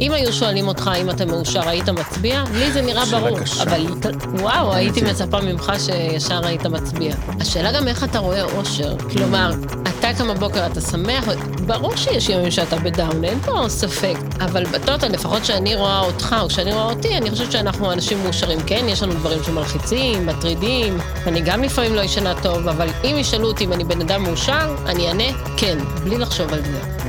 [0.00, 2.44] אם היו שואלים אותך אם אתה מאושר, היית מצביע?
[2.52, 3.40] לי זה נראה שאלה ברור.
[3.40, 3.62] קשה.
[3.62, 3.86] אבל
[4.40, 5.02] וואו, הייתי.
[5.02, 7.14] מצפה ממך שישר היית מצביע.
[7.40, 8.96] השאלה גם איך אתה רואה אושר.
[9.12, 9.50] כלומר,
[9.82, 11.24] אתה קם בבוקר, אתה שמח,
[11.66, 14.16] ברור שיש ימים שאתה בדאון, אין פה ספק.
[14.40, 18.58] אבל בטוטל, לפחות שאני רואה אותך, או כשאני רואה אותי, אני חושבת שאנחנו אנשים מאושרים.
[18.66, 23.48] כן, יש לנו דברים שמלחיצים, מטרידים, אני גם לפעמים לא ישנה טוב, אבל אם ישאלו
[23.48, 27.08] אותי אם אני בן אדם מאושר, אני אענה כן, בלי לחשוב על זה.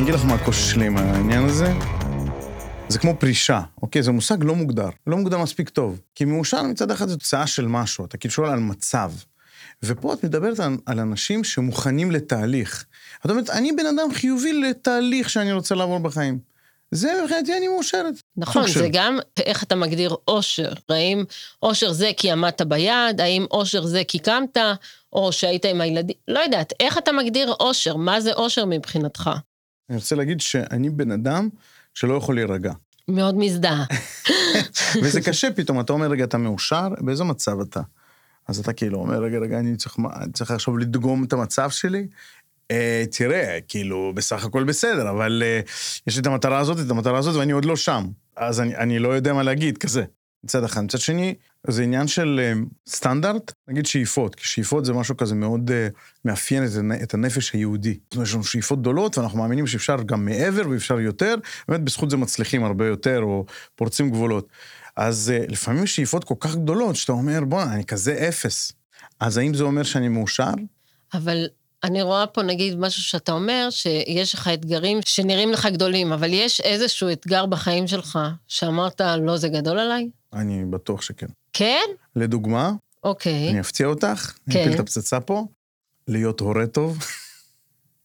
[0.00, 1.72] אני אגיד לך מה הקושי שלי עם העניין הזה.
[2.88, 4.02] זה כמו פרישה, אוקיי?
[4.02, 6.00] זה מושג לא מוגדר, לא מוגדר מספיק טוב.
[6.14, 9.12] כי מאושר מצד אחד זו תוצאה של משהו, אתה כאילו שואל על מצב.
[9.82, 12.84] ופה את מדברת על, על אנשים שמוכנים לתהליך.
[13.26, 16.38] את אומרת, אני בן אדם חיובי לתהליך שאני רוצה לעבור בחיים.
[16.90, 18.14] זה מבחינתי אני מאושרת.
[18.36, 18.68] נכון.
[18.68, 20.72] זה גם איך אתה מגדיר אושר.
[20.88, 21.24] האם
[21.62, 24.56] אושר זה כי עמדת ביד, האם אושר זה כי קמת,
[25.12, 27.96] או שהיית עם הילדים, לא יודעת, איך אתה מגדיר אושר?
[27.96, 29.30] מה זה אושר מבחינתך?
[29.90, 31.48] אני רוצה להגיד שאני בן אדם
[31.94, 32.72] שלא יכול להירגע.
[33.08, 33.84] מאוד מזדהה.
[35.02, 36.88] וזה קשה פתאום, אתה אומר, רגע, אתה מאושר?
[37.00, 37.80] באיזה מצב אתה?
[38.48, 42.06] אז אתה כאילו אומר, רגע, רגע, אני צריך, אני צריך עכשיו לדגום את המצב שלי?
[42.70, 45.60] אה, תראה, כאילו, בסך הכל בסדר, אבל אה,
[46.06, 48.06] יש לי את המטרה הזאת, את המטרה הזאת, ואני עוד לא שם.
[48.36, 50.04] אז אני, אני לא יודע מה להגיד, כזה.
[50.44, 50.80] מצד אחד.
[50.80, 51.34] מצד שני,
[51.66, 52.52] זה עניין של אה,
[52.88, 55.88] סטנדרט, נגיד שאיפות, כי שאיפות זה משהו כזה מאוד אה,
[56.24, 56.70] מאפיין את,
[57.02, 57.98] את הנפש היהודי.
[58.04, 61.34] זאת אומרת, יש לנו שאיפות גדולות, ואנחנו מאמינים שאפשר גם מעבר ואפשר יותר,
[61.68, 64.48] באמת בזכות זה מצליחים הרבה יותר, או פורצים גבולות.
[64.96, 68.72] אז אה, לפעמים שאיפות כל כך גדולות, שאתה אומר, בוא'נה, אני כזה אפס.
[69.20, 70.50] אז האם זה אומר שאני מאושר?
[71.14, 71.46] אבל
[71.84, 76.60] אני רואה פה נגיד משהו שאתה אומר, שיש לך אתגרים שנראים לך גדולים, אבל יש
[76.60, 78.18] איזשהו אתגר בחיים שלך
[78.48, 80.08] שאמרת, לא, זה גדול עליי?
[80.32, 81.26] אני בטוח שכן.
[81.52, 81.84] כן?
[82.16, 82.72] לדוגמה,
[83.04, 83.50] אוקיי.
[83.50, 84.60] אני אפתיע אותך, אני כן.
[84.60, 85.46] אפיל את הפצצה פה,
[86.08, 86.98] להיות הורה טוב.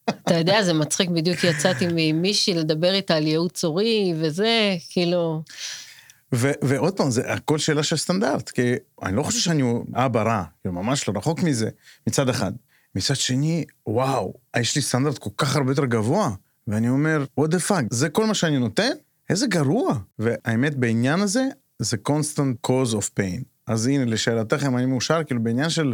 [0.09, 5.43] אתה יודע, זה מצחיק, בדיוק יצאתי ממישהי לדבר איתה על ייעוץ הורי וזה, כאילו...
[6.35, 10.43] ו- ועוד פעם, זה הכל שאלה של סטנדרט, כי אני לא חושב שאני אבא רע,
[10.61, 11.69] כאילו ממש לא רחוק מזה,
[12.07, 12.51] מצד אחד.
[12.95, 16.29] מצד שני, וואו, יש לי סטנדרט כל כך הרבה יותר גבוה,
[16.67, 18.91] ואני אומר, what the fuck, זה כל מה שאני נותן?
[19.29, 19.99] איזה גרוע.
[20.19, 21.43] והאמת, בעניין הזה,
[21.79, 23.43] זה constant cause of pain.
[23.67, 25.93] אז הנה, לשאלתך, אם אני מאושר, כאילו בעניין של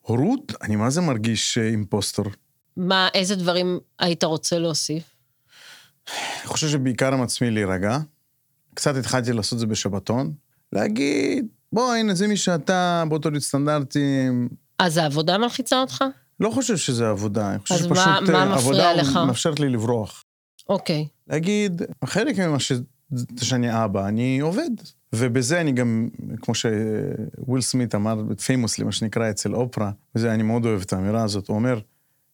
[0.00, 2.24] הורות, אני מה זה מרגיש אה, אימפוסטור.
[2.76, 5.02] מה, איזה דברים היית רוצה להוסיף?
[6.40, 7.98] אני חושב שבעיקר עם עצמי להירגע.
[8.74, 10.32] קצת התחלתי לעשות זה בשבתון.
[10.72, 14.48] להגיד, בוא, הנה, זה מי שאתה, בוא תוריד סטנדרטים.
[14.78, 16.04] אז העבודה מלחיצה אותך?
[16.40, 19.24] לא חושב שזה עבודה, אני חושב שפשוט מה- מה אה, מפריע עבודה?
[19.26, 20.24] מאפשרת לי לברוח.
[20.68, 21.06] אוקיי.
[21.28, 22.72] להגיד, חלק ממה ש...
[23.42, 24.70] שאני אבא, אני עובד.
[25.16, 26.08] ובזה אני גם,
[26.42, 31.22] כמו שוויל סמית אמר, פיימוסלי, מה שנקרא אצל אופרה, וזה, אני מאוד אוהב את האמירה
[31.22, 31.80] הזאת, הוא אומר,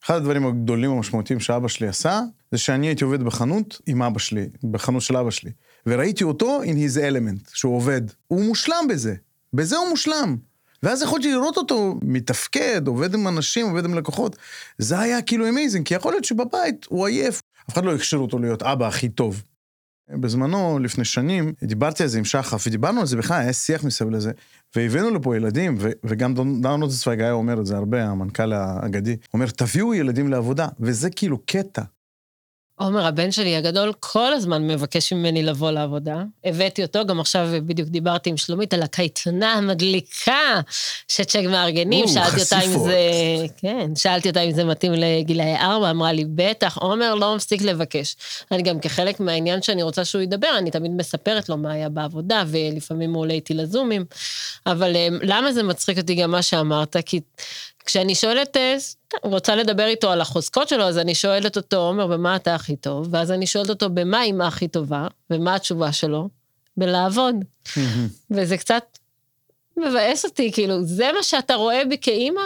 [0.04, 2.20] אחד הדברים הגדולים המשמעותיים שאבא שלי עשה,
[2.52, 5.50] זה שאני הייתי עובד בחנות עם אבא שלי, בחנות של אבא שלי,
[5.86, 8.02] וראיתי אותו in his element, שהוא עובד.
[8.26, 9.14] הוא מושלם בזה,
[9.52, 10.36] בזה הוא מושלם.
[10.82, 14.36] ואז יכולתי לראות אותו מתפקד, עובד עם אנשים, עובד עם לקוחות.
[14.78, 17.42] זה היה כאילו amazing, כי יכול להיות שבבית הוא עייף.
[17.70, 19.42] אף אחד לא הכשיר אותו להיות אבא הכי טוב.
[20.14, 24.10] בזמנו, לפני שנים, דיברתי על זה עם שחף, ודיברנו על זה בכלל, היה שיח מסביב
[24.10, 24.32] לזה,
[24.76, 29.46] והבאנו לפה ילדים, ו- וגם דון רוזנצוויג היה אומר את זה הרבה, המנכ"ל האגדי, אומר,
[29.46, 31.82] תביאו ילדים לעבודה, וזה כאילו קטע.
[32.80, 36.22] עומר, הבן שלי הגדול, כל הזמן מבקש ממני לבוא לעבודה.
[36.44, 40.60] הבאתי אותו, גם עכשיו בדיוק דיברתי עם שלומית על הקייטנה המדליקה
[41.08, 42.78] שצ'ק מארגנים, או, שאלתי אותה אם.
[42.78, 42.98] זה...
[43.56, 48.16] כן, שאלתי אותה אם זה מתאים לגילאי ארבע, אמרה לי, בטח, עומר לא מפסיק לבקש.
[48.52, 52.44] אני גם כחלק מהעניין שאני רוצה שהוא ידבר, אני תמיד מספרת לו מה היה בעבודה,
[52.46, 54.04] ולפעמים הוא עולה איתי לזומים.
[54.66, 56.96] אבל אה, למה זה מצחיק אותי גם מה שאמרת?
[57.06, 57.20] כי
[57.90, 58.76] כשאני שואלת, אה,
[59.22, 63.08] רוצה לדבר איתו על החוזקות שלו, אז אני שואלת אותו, עומר, במה אתה הכי טוב?
[63.10, 65.06] ואז אני שואלת אותו, במה אימא הכי טובה?
[65.30, 66.28] ומה התשובה שלו?
[66.76, 67.36] בלעבוד.
[68.30, 68.84] וזה קצת
[69.76, 72.42] מבאס אותי, כאילו, זה מה שאתה רואה בי כאימא,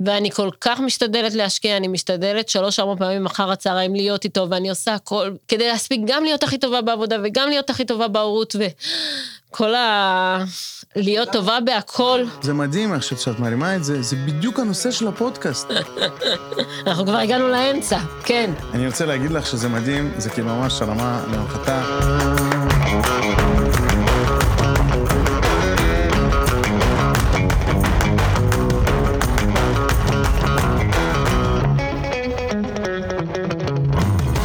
[0.00, 4.94] ואני כל כך משתדלת להשקיע, אני משתדלת שלוש-ארבע פעמים אחר הצהריים להיות איתו, ואני עושה
[4.94, 8.56] הכל כדי להספיק גם להיות הכי טובה בעבודה וגם להיות הכי טובה בהורות,
[9.54, 10.44] וכל ה...
[10.96, 12.22] להיות טובה בהכל.
[12.42, 15.70] זה מדהים איך שאת מרימה את זה, זה בדיוק הנושא של הפודקאסט.
[16.86, 18.50] אנחנו כבר הגענו לאמצע, כן.
[18.72, 21.82] אני רוצה להגיד לך שזה מדהים, זה כאילו ממש הרמה להנחתה.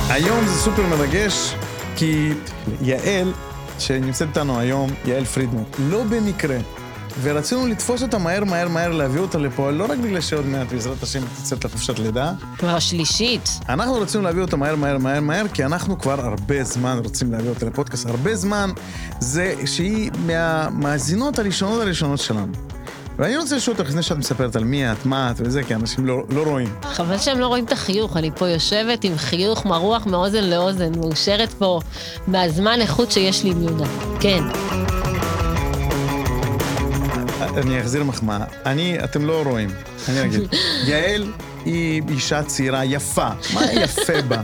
[0.09, 1.56] היום זה סופר מרגש,
[1.95, 2.33] כי
[2.81, 3.33] יעל,
[3.79, 6.57] שנמצאת איתנו היום, יעל פרידמן, לא במקרה
[7.21, 11.03] ורצינו לתפוס אותה מהר, מהר, מהר, להביא אותה לפה, לא רק בגלל שעוד מעט, בעזרת
[11.03, 12.33] השם, תצאת לחופשת לידה.
[12.57, 13.49] כבר השלישית.
[13.69, 17.49] אנחנו רצינו להביא אותה מהר, מהר, מהר, מהר, כי אנחנו כבר הרבה זמן רוצים להביא
[17.49, 18.05] אותה לפודקאסט.
[18.05, 18.69] הרבה זמן
[19.19, 22.69] זה שהיא מהמאזינות הראשונות הראשונות שלנו.
[23.19, 26.06] ואני רוצה לשאול אותך לפני שאת מספרת על מי את, מה את וזה, כי אנשים
[26.06, 26.75] לא, לא רואים.
[26.81, 31.54] חבל שהם לא רואים את החיוך, אני פה יושבת עם חיוך מרוח מאוזן לאוזן, מאושרת
[31.54, 31.80] פה
[32.27, 33.86] מהזמן איכות שיש לי עם יהודה.
[34.19, 34.44] כן.
[37.57, 38.44] אני אחזיר מחמאה.
[38.66, 39.69] אני, אתם לא רואים,
[40.10, 40.42] אני אגיד.
[40.89, 41.31] יעל
[41.66, 44.42] היא אישה צעירה יפה, מה יפה בה?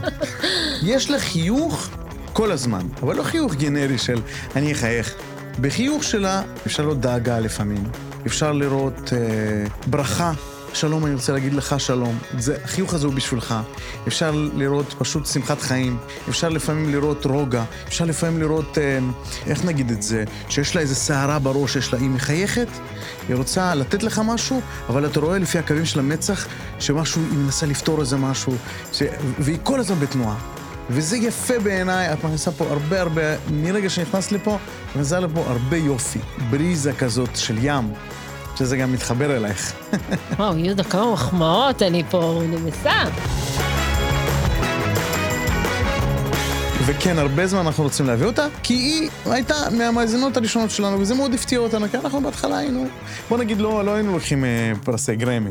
[0.82, 1.88] יש לה חיוך
[2.32, 4.20] כל הזמן, אבל לא חיוך גנרי של
[4.56, 5.14] אני אחייך.
[5.60, 7.84] בחיוך שלה אפשר לראות דאגה לפעמים,
[8.26, 9.18] אפשר לראות אה,
[9.86, 10.32] ברכה.
[10.74, 12.18] שלום, אני רוצה להגיד לך שלום.
[12.38, 13.54] זה, החיוך הזה הוא בשבילך.
[14.08, 18.98] אפשר לראות פשוט שמחת חיים, אפשר לפעמים לראות רוגע, אפשר לפעמים לראות, אה,
[19.46, 22.68] איך נגיד את זה, שיש לה איזה סערה בראש, יש לה, היא מחייכת,
[23.28, 26.46] היא רוצה לתת לך משהו, אבל אתה רואה לפי הקווים של המצח
[26.78, 28.52] שמשהו, היא מנסה לפתור איזה משהו,
[28.92, 29.02] ש...
[29.38, 30.36] והיא כל הזמן בתנועה.
[30.90, 34.58] וזה יפה בעיניי, את מכניסה פה הרבה הרבה, מרגע שנכנסת לפה,
[34.90, 36.18] מכניסה לפה הרבה יופי.
[36.50, 37.92] בריזה כזאת של ים,
[38.58, 39.72] שזה גם מתחבר אלייך.
[40.38, 43.02] וואו, יהודה, כמה מחמאות אני פה נמסה.
[46.88, 51.34] וכן, הרבה זמן אנחנו רוצים להביא אותה, כי היא הייתה מהמאזינות הראשונות שלנו, וזה מאוד
[51.34, 52.86] הפתיע אותנו, כי אנחנו בהתחלה היינו,
[53.28, 55.50] בוא נגיד, לא, לא היינו לוקחים אה, פרסי גרמי.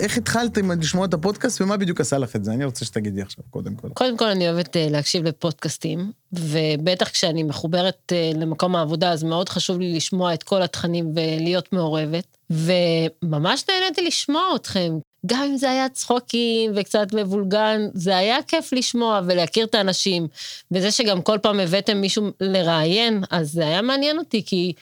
[0.00, 2.52] איך התחלתם לשמוע את הפודקאסט, ומה בדיוק עשה לך את זה?
[2.52, 3.88] אני רוצה שתגידי עכשיו, קודם כל.
[3.88, 9.48] קודם כל, אני אוהבת אה, להקשיב לפודקאסטים, ובטח כשאני מחוברת אה, למקום העבודה, אז מאוד
[9.48, 12.36] חשוב לי לשמוע את כל התכנים ולהיות מעורבת.
[12.50, 14.92] וממש נהניתי לשמוע אתכם,
[15.26, 20.28] גם אם זה היה צחוקים וקצת מבולגן, זה היה כיף לשמוע ולהכיר את האנשים.
[20.70, 24.72] וזה שגם כל פעם הבאתם מישהו לראיין, אז זה היה מעניין אותי, כי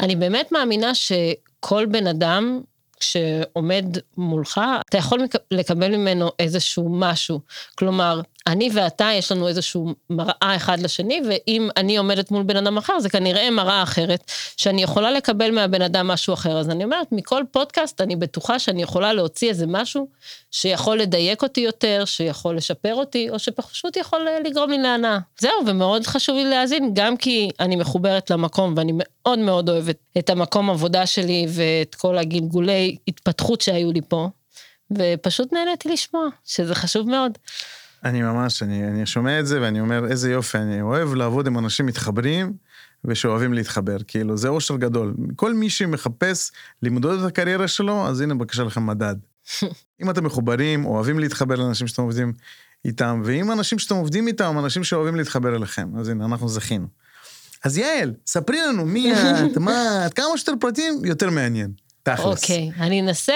[0.00, 2.60] אני באמת מאמינה שכל בן אדם
[3.00, 3.84] שעומד
[4.16, 5.20] מולך, אתה יכול
[5.50, 7.40] לקבל ממנו איזשהו משהו.
[7.74, 12.76] כלומר, אני ואתה, יש לנו איזשהו מראה אחד לשני, ואם אני עומדת מול בן אדם
[12.76, 16.58] אחר, זה כנראה מראה אחרת, שאני יכולה לקבל מהבן אדם משהו אחר.
[16.58, 20.08] אז אני אומרת, מכל פודקאסט, אני בטוחה שאני יכולה להוציא איזה משהו
[20.50, 25.18] שיכול לדייק אותי יותר, שיכול לשפר אותי, או שפשוט יכול לגרום לי להנאה.
[25.38, 30.30] זהו, ומאוד חשוב לי להאזין, גם כי אני מחוברת למקום, ואני מאוד מאוד אוהבת את
[30.30, 34.28] המקום עבודה שלי ואת כל הגלגולי התפתחות שהיו לי פה,
[34.90, 37.38] ופשוט נהניתי לשמוע, שזה חשוב מאוד.
[38.04, 41.58] אני ממש, אני, אני שומע את זה ואני אומר, איזה יופי, אני אוהב לעבוד עם
[41.58, 42.52] אנשים מתחברים
[43.04, 45.14] ושאוהבים להתחבר, כאילו, זה אושר גדול.
[45.36, 46.50] כל מי שמחפש
[46.82, 49.16] למדוד את הקריירה שלו, אז הנה, בבקשה לכם מדד.
[50.02, 52.32] אם אתם מחוברים, אוהבים להתחבר לאנשים שאתם עובדים
[52.84, 56.86] איתם, ואם אנשים שאתם עובדים איתם, אנשים שאוהבים להתחבר אליכם, אז הנה, אנחנו זכינו.
[57.64, 61.70] אז יעל, ספרי לנו מי את, מה את, כמה שיותר פרטים, יותר מעניין.
[62.02, 62.42] תכלס.
[62.42, 63.32] אוקיי, okay, אני אנסה,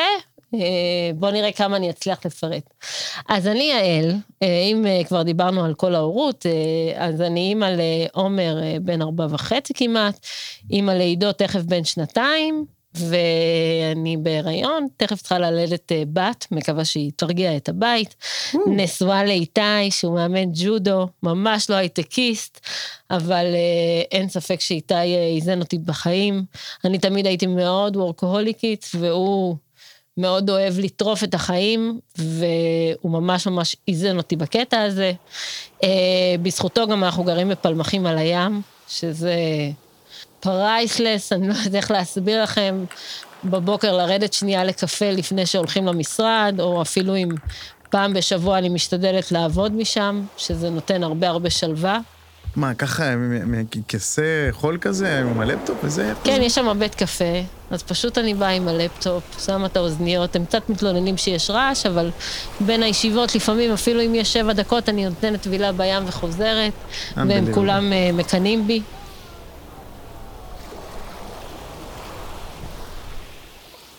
[1.15, 2.75] בואו נראה כמה אני אצליח לפרט.
[3.29, 6.47] אז אני יעל, אה, אם אה, כבר דיברנו על כל ההורות,
[6.97, 10.27] אז אני אימא לעומר בן ארבע וחצי כמעט,
[10.71, 12.65] אימא לעידו תכף בן שנתיים,
[12.95, 18.15] ואני בהיריון, תכף צריכה ללדת בת, מקווה שהיא תרגיע את הבית.
[18.53, 18.59] Mm.
[18.67, 22.61] נשואה לאיתי, שהוא מאמן ג'ודו, ממש לא הייטקיסט,
[23.11, 23.47] אבל
[24.13, 26.45] אין ספק שאיתי איזן אותי בחיים.
[26.85, 29.57] אני תמיד הייתי מאוד וורקוהוליקית, והוא...
[30.19, 35.13] מאוד אוהב לטרוף את החיים, והוא ממש ממש איזן אותי בקטע הזה.
[35.85, 35.89] אה,
[36.43, 39.37] בזכותו גם אנחנו גרים בפלמחים על הים, שזה
[40.41, 42.85] פרייסלס, אני לא יודעת איך להסביר לכם.
[43.45, 47.29] בבוקר לרדת שנייה לקפה לפני שהולכים למשרד, או אפילו אם
[47.91, 52.01] פעם בשבוע אני משתדלת לעבוד משם, שזה נותן הרבה הרבה שלווה.
[52.59, 53.05] מה, ככה,
[53.47, 56.13] מכיסא חול כזה, עם הלפטופ וזה?
[56.25, 57.25] כן, יש שם בית קפה,
[57.71, 62.11] אז פשוט אני באה עם הלפטופ, שמה את האוזניות, הם קצת מתלוננים שיש רעש, אבל
[62.61, 66.73] בין הישיבות, לפעמים אפילו אם יש שבע דקות, אני נותנת טבילה בים וחוזרת,
[67.17, 68.83] והם כולם אה, מקנאים בי.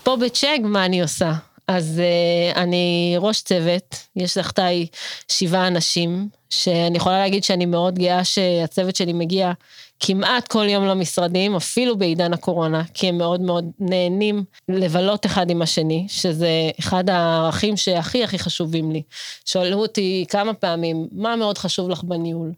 [0.04, 1.34] פה בצ'ק, מה אני עושה?
[1.70, 4.88] אז אה, אני ראש צוות, יש תחתיי
[5.32, 9.52] שבעה אנשים, שאני יכולה להגיד שאני מאוד גאה שהצוות שלי מגיע
[10.00, 15.62] כמעט כל יום למשרדים, אפילו בעידן הקורונה, כי הם מאוד מאוד נהנים לבלות אחד עם
[15.62, 16.50] השני, שזה
[16.80, 19.02] אחד הערכים שהכי הכי חשובים לי.
[19.46, 22.52] שאלו אותי כמה פעמים, מה מאוד חשוב לך בניהול?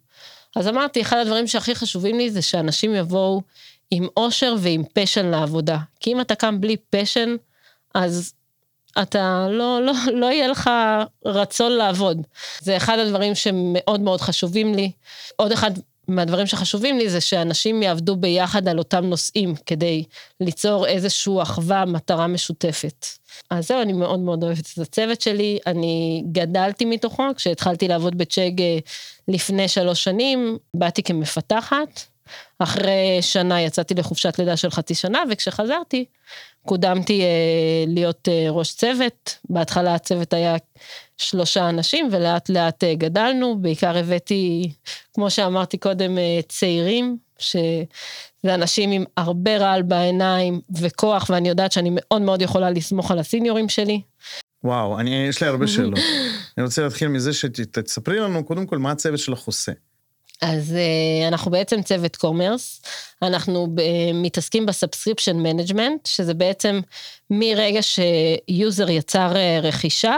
[0.55, 3.41] אז אמרתי, אחד הדברים שהכי חשובים לי זה שאנשים יבואו
[3.91, 5.77] עם אושר ועם פשן לעבודה.
[5.99, 7.35] כי אם אתה קם בלי פשן,
[7.95, 8.33] אז
[9.01, 10.69] אתה לא, לא, לא יהיה לך
[11.25, 12.21] רצון לעבוד.
[12.61, 14.91] זה אחד הדברים שמאוד מאוד חשובים לי.
[15.35, 15.71] עוד אחד
[16.07, 20.03] מהדברים שחשובים לי זה שאנשים יעבדו ביחד על אותם נושאים כדי
[20.39, 23.05] ליצור איזושהי אחווה, מטרה משותפת.
[23.49, 28.61] אז זהו, אני מאוד מאוד אוהבת את הצוות שלי, אני גדלתי מתוכו, כשהתחלתי לעבוד בצ'אג
[28.61, 28.77] אה,
[29.27, 32.01] לפני שלוש שנים, באתי כמפתחת,
[32.59, 36.05] אחרי שנה יצאתי לחופשת לידה של חצי שנה, וכשחזרתי,
[36.65, 39.37] קודמתי אה, להיות אה, ראש צוות.
[39.49, 40.55] בהתחלה הצוות היה
[41.17, 43.57] שלושה אנשים, ולאט לאט אה, גדלנו.
[43.61, 44.71] בעיקר הבאתי,
[45.13, 47.83] כמו שאמרתי קודם, אה, צעירים, שזה
[48.43, 53.69] אנשים עם הרבה רעל בעיניים וכוח, ואני יודעת שאני מאוד מאוד יכולה לסמוך על הסיניורים
[53.69, 54.01] שלי.
[54.63, 55.99] וואו, אני, יש לי הרבה שאלות.
[56.57, 59.71] אני רוצה להתחיל מזה שתספרי לנו קודם כל מה הצוות שלך עושה.
[60.41, 62.81] אז uh, אנחנו בעצם צוות קומרס,
[63.21, 63.81] אנחנו אה,
[64.13, 66.81] מתעסקים ב subscription management, שזה בעצם
[67.29, 70.15] מרגע ש user יצר אה, רכישה,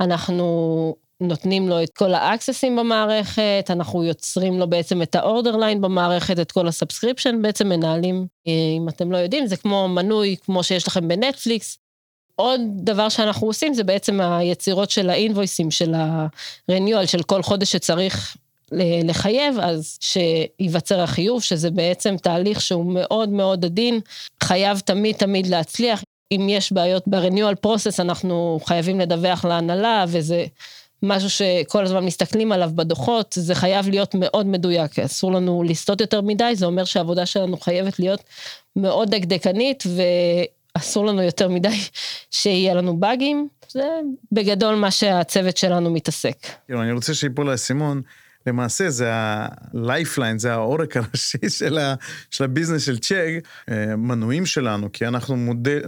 [0.00, 5.80] אנחנו נותנים לו את כל האקססים במערכת, אנחנו יוצרים לו בעצם את ה order line
[5.80, 10.62] במערכת, את כל ה subscription, בעצם מנהלים, אם אתם לא יודעים, זה כמו מנוי, כמו
[10.62, 11.78] שיש לכם בנטפליקס.
[12.36, 15.94] עוד דבר שאנחנו עושים זה בעצם היצירות של האינבויסים, של
[16.68, 18.36] ה renewal, של כל חודש שצריך
[18.72, 24.00] לחייב, אז שייווצר החיוב, שזה בעצם תהליך שהוא מאוד מאוד עדין,
[24.42, 26.04] חייב תמיד תמיד להצליח.
[26.32, 30.44] אם יש בעיות ב-renewal process, אנחנו חייבים לדווח להנהלה, וזה
[31.02, 36.20] משהו שכל הזמן מסתכלים עליו בדוחות, זה חייב להיות מאוד מדויק, אסור לנו לסטות יותר
[36.20, 38.22] מדי, זה אומר שהעבודה שלנו חייבת להיות
[38.76, 39.84] מאוד דקדקנית,
[40.76, 41.68] ואסור לנו יותר מדי
[42.30, 43.48] שיהיה לנו באגים.
[43.68, 43.88] זה
[44.32, 46.36] בגדול מה שהצוות שלנו מתעסק.
[46.70, 48.02] אני רוצה שיפול האסימון.
[48.46, 51.94] למעשה זה ה-lifeline, זה העורק הראשי של, ה,
[52.30, 53.38] של הביזנס של צ'אג,
[53.70, 55.80] אה, מנויים שלנו, כי אנחנו מודל,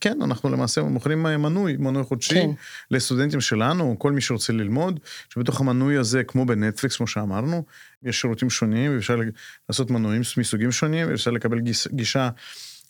[0.00, 2.50] כן, אנחנו למעשה מוכרים מנוי, מנוי חודשי כן.
[2.90, 7.64] לסטודנטים שלנו, כל מי שרוצה ללמוד, שבתוך המנוי הזה, כמו בנטפליקס, כמו שאמרנו,
[8.02, 9.20] יש שירותים שונים, ואפשר
[9.68, 11.58] לעשות מנויים מסוגים שונים, ואפשר לקבל
[11.92, 12.28] גישה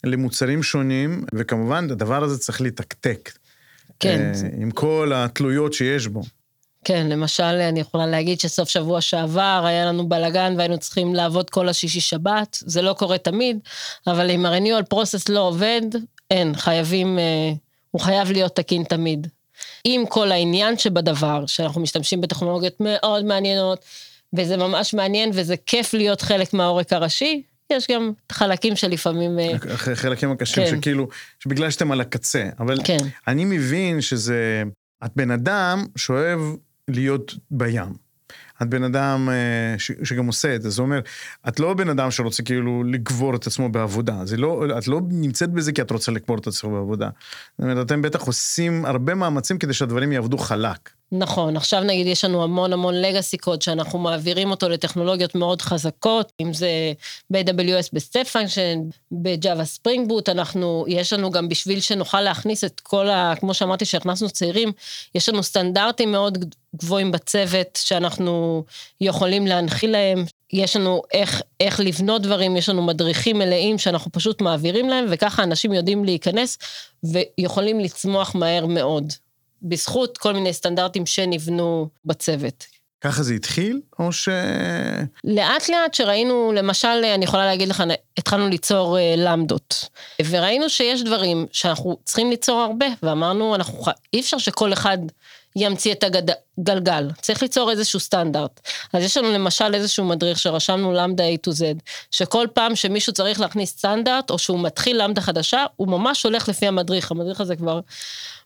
[0.05, 3.31] למוצרים שונים, וכמובן, הדבר הזה צריך להתקתק.
[4.01, 4.33] כן.
[4.35, 6.23] אה, עם כל התלויות שיש בו.
[6.85, 11.68] כן, למשל, אני יכולה להגיד שסוף שבוע שעבר היה לנו בלאגן והיינו צריכים לעבוד כל
[11.68, 13.58] השישי שבת, זה לא קורה תמיד,
[14.06, 15.82] אבל אם ה-renewal process לא עובד,
[16.30, 17.52] אין, חייבים, אה,
[17.90, 19.26] הוא חייב להיות תקין תמיד.
[19.85, 23.85] עם כל העניין שבדבר, שאנחנו משתמשים בטכנולוגיות מאוד מעניינות,
[24.32, 27.42] וזה ממש מעניין וזה כיף להיות חלק מהעורק הראשי,
[27.73, 29.38] יש גם חלקים שלפעמים...
[29.38, 30.76] אה, חלקים הקשים, כן.
[30.80, 31.08] שכאילו,
[31.40, 32.99] שבגלל שאתם על הקצה, אבל כן.
[33.28, 34.62] אני מבין שזה,
[35.04, 36.40] את בן אדם שאוהב
[36.88, 38.09] להיות בים.
[38.62, 41.09] את בן אדם אה, ש, שגם עושה את זה, זאת אומרת,
[41.49, 45.50] את לא בן אדם שרוצה כאילו לקבור את עצמו בעבודה, זה לא, את לא נמצאת
[45.50, 47.11] בזה כי את רוצה לקבור את עצמך בעבודה.
[47.59, 50.90] זאת אומרת, אתם בטח עושים הרבה מאמצים כדי שהדברים יעבדו חלק.
[51.12, 56.33] נכון, עכשיו נגיד יש לנו המון המון לגאסי קוד שאנחנו מעבירים אותו לטכנולוגיות מאוד חזקות,
[56.41, 56.69] אם זה
[57.31, 58.78] ב-AWS ב step function,
[59.12, 63.35] ב Java Spring Boot, אנחנו, יש לנו גם בשביל שנוכל להכניס את כל ה...
[63.41, 64.73] כמו שאמרתי שהכנסנו צעירים,
[65.15, 68.65] יש לנו סטנדרטים מאוד גבוהים בצוות שאנחנו
[69.00, 74.41] יכולים להנחיל להם, יש לנו איך, איך לבנות דברים, יש לנו מדריכים מלאים שאנחנו פשוט
[74.41, 76.59] מעבירים להם, וככה אנשים יודעים להיכנס
[77.05, 79.12] ויכולים לצמוח מהר מאוד.
[79.62, 82.67] בזכות כל מיני סטנדרטים שנבנו בצוות.
[83.00, 84.29] ככה זה התחיל, או ש...
[85.25, 87.83] לאט לאט שראינו, למשל, אני יכולה להגיד לך,
[88.19, 89.88] התחלנו ליצור uh, למדות,
[90.31, 94.99] וראינו שיש דברים שאנחנו צריכים ליצור הרבה, ואמרנו, אנחנו, אי אפשר שכל אחד
[95.57, 98.61] ימציא את הגלגל, צריך ליצור איזשהו סטנדרט.
[98.93, 101.62] אז יש לנו למשל איזשהו מדריך שרשמנו למדה A to Z,
[102.11, 106.67] שכל פעם שמישהו צריך להכניס סטנדרט, או שהוא מתחיל למדה חדשה, הוא ממש הולך לפי
[106.67, 107.81] המדריך, המדריך הזה כבר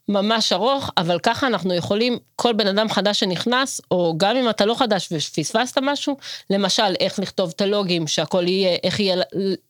[0.09, 4.67] ממש ארוך, אבל ככה אנחנו יכולים, כל בן אדם חדש שנכנס, או גם אם אתה
[4.67, 6.17] לא חדש ופספסת משהו,
[6.51, 9.23] למשל, איך לכתוב את הלוגים, שהכל יהיה, איך יהיה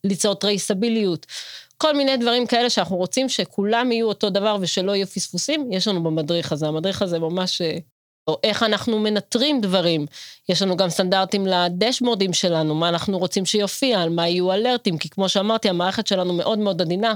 [0.05, 1.27] ליצור טרייסביליות,
[1.77, 6.03] כל מיני דברים כאלה שאנחנו רוצים שכולם יהיו אותו דבר ושלא יהיו פספוסים, יש לנו
[6.03, 6.69] במדריך הזה.
[6.69, 7.63] המדריך הזה ממש...
[8.29, 10.07] או איך אנחנו מנטרים דברים.
[10.49, 15.09] יש לנו גם סטנדרטים לדשבורדים שלנו, מה אנחנו רוצים שיופיע, על מה יהיו אלרטים, כי
[15.09, 17.15] כמו שאמרתי, המערכת שלנו מאוד מאוד עדינה,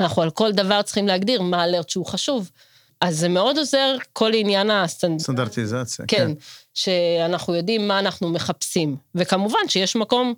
[0.00, 2.50] אנחנו על כל דבר צריכים להגדיר מה alert שהוא חשוב.
[3.00, 6.08] אז זה מאוד עוזר כל עניין הסטנדרטיזציה, הסטנד...
[6.08, 6.32] כן, כן,
[6.74, 8.96] שאנחנו יודעים מה אנחנו מחפשים.
[9.14, 10.34] וכמובן שיש מקום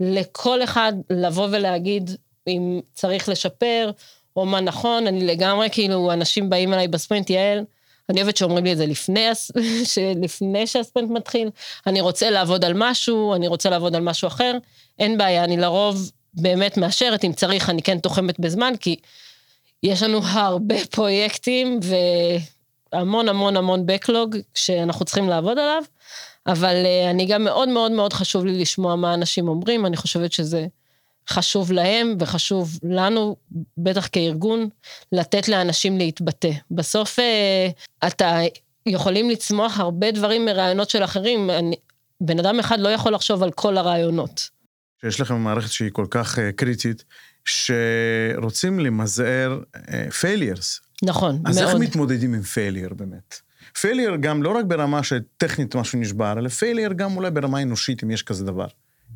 [0.00, 2.10] לכל אחד לבוא ולהגיד
[2.46, 3.90] אם צריך לשפר,
[4.36, 7.64] או מה נכון, אני לגמרי, כאילו, אנשים באים אליי בספרינט, יעל,
[8.10, 9.26] אני אוהבת שאומרים לי את זה לפני,
[10.24, 11.50] לפני שהספרינט מתחיל,
[11.86, 14.52] אני רוצה לעבוד על משהו, אני רוצה לעבוד על משהו אחר,
[14.98, 18.96] אין בעיה, אני לרוב באמת מאשרת, אם צריך, אני כן תוחמת בזמן, כי
[19.82, 21.80] יש לנו הרבה פרויקטים,
[22.92, 25.82] המון המון המון backlog שאנחנו צריכים לעבוד עליו,
[26.46, 30.32] אבל אה, אני גם מאוד מאוד מאוד חשוב לי לשמוע מה אנשים אומרים, אני חושבת
[30.32, 30.66] שזה
[31.30, 33.36] חשוב להם וחשוב לנו,
[33.78, 34.68] בטח כארגון,
[35.12, 36.50] לתת לאנשים להתבטא.
[36.70, 37.68] בסוף אה,
[38.06, 38.40] אתה
[38.86, 41.76] יכולים לצמוח הרבה דברים מרעיונות של אחרים, אני,
[42.20, 44.50] בן אדם אחד לא יכול לחשוב על כל הרעיונות.
[45.00, 47.04] שיש לכם מערכת שהיא כל כך uh, קריטית,
[47.44, 49.78] שרוצים למזער uh,
[50.22, 50.84] failures.
[51.02, 51.68] נכון, אז מאוד.
[51.68, 53.40] איך מתמודדים עם failure באמת?
[53.78, 58.10] failure גם לא רק ברמה שטכנית משהו נשבר, אלא failure גם אולי ברמה אנושית, אם
[58.10, 58.66] יש כזה דבר.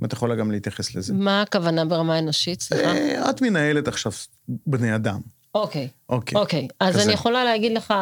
[0.03, 1.15] אם את יכולה גם להתייחס לזה.
[1.15, 2.61] מה הכוונה ברמה אנושית?
[2.61, 2.97] סליחה.
[2.97, 4.13] אה, את מנהלת עכשיו
[4.49, 5.21] בני אדם.
[5.55, 6.39] אוקיי, אוקיי.
[6.39, 6.69] אוקיי.
[6.81, 7.05] אז כזה.
[7.05, 7.95] אני יכולה להגיד לך,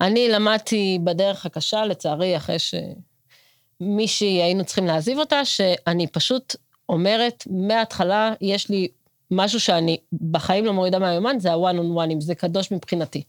[0.00, 6.56] אני למדתי בדרך הקשה, לצערי, אחרי שמישהי היינו צריכים להעזיב אותה, שאני פשוט
[6.88, 8.88] אומרת, מההתחלה יש לי
[9.30, 9.96] משהו שאני
[10.30, 13.22] בחיים לא מורידה מהיומן, זה ה-one on one, זה קדוש מבחינתי.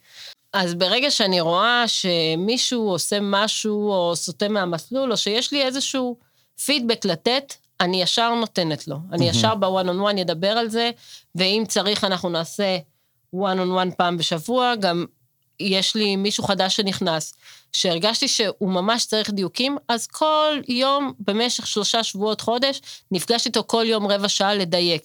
[0.54, 6.18] אז ברגע שאני רואה שמישהו עושה משהו או סוטה מהמסלול, או שיש לי איזשהו
[6.66, 8.98] פידבק לתת, אני ישר נותנת לו.
[9.12, 10.92] אני ישר ב-one on one אדבר על זה,
[11.36, 12.78] ואם צריך אנחנו נעשה
[13.36, 15.06] one on one פעם בשבוע, גם
[15.60, 17.34] יש לי מישהו חדש שנכנס,
[17.74, 22.82] שהרגשתי שהוא ממש צריך דיוקים, אז כל יום במשך שלושה שבועות, חודש,
[23.12, 25.04] נפגש איתו כל יום רבע שעה לדייק.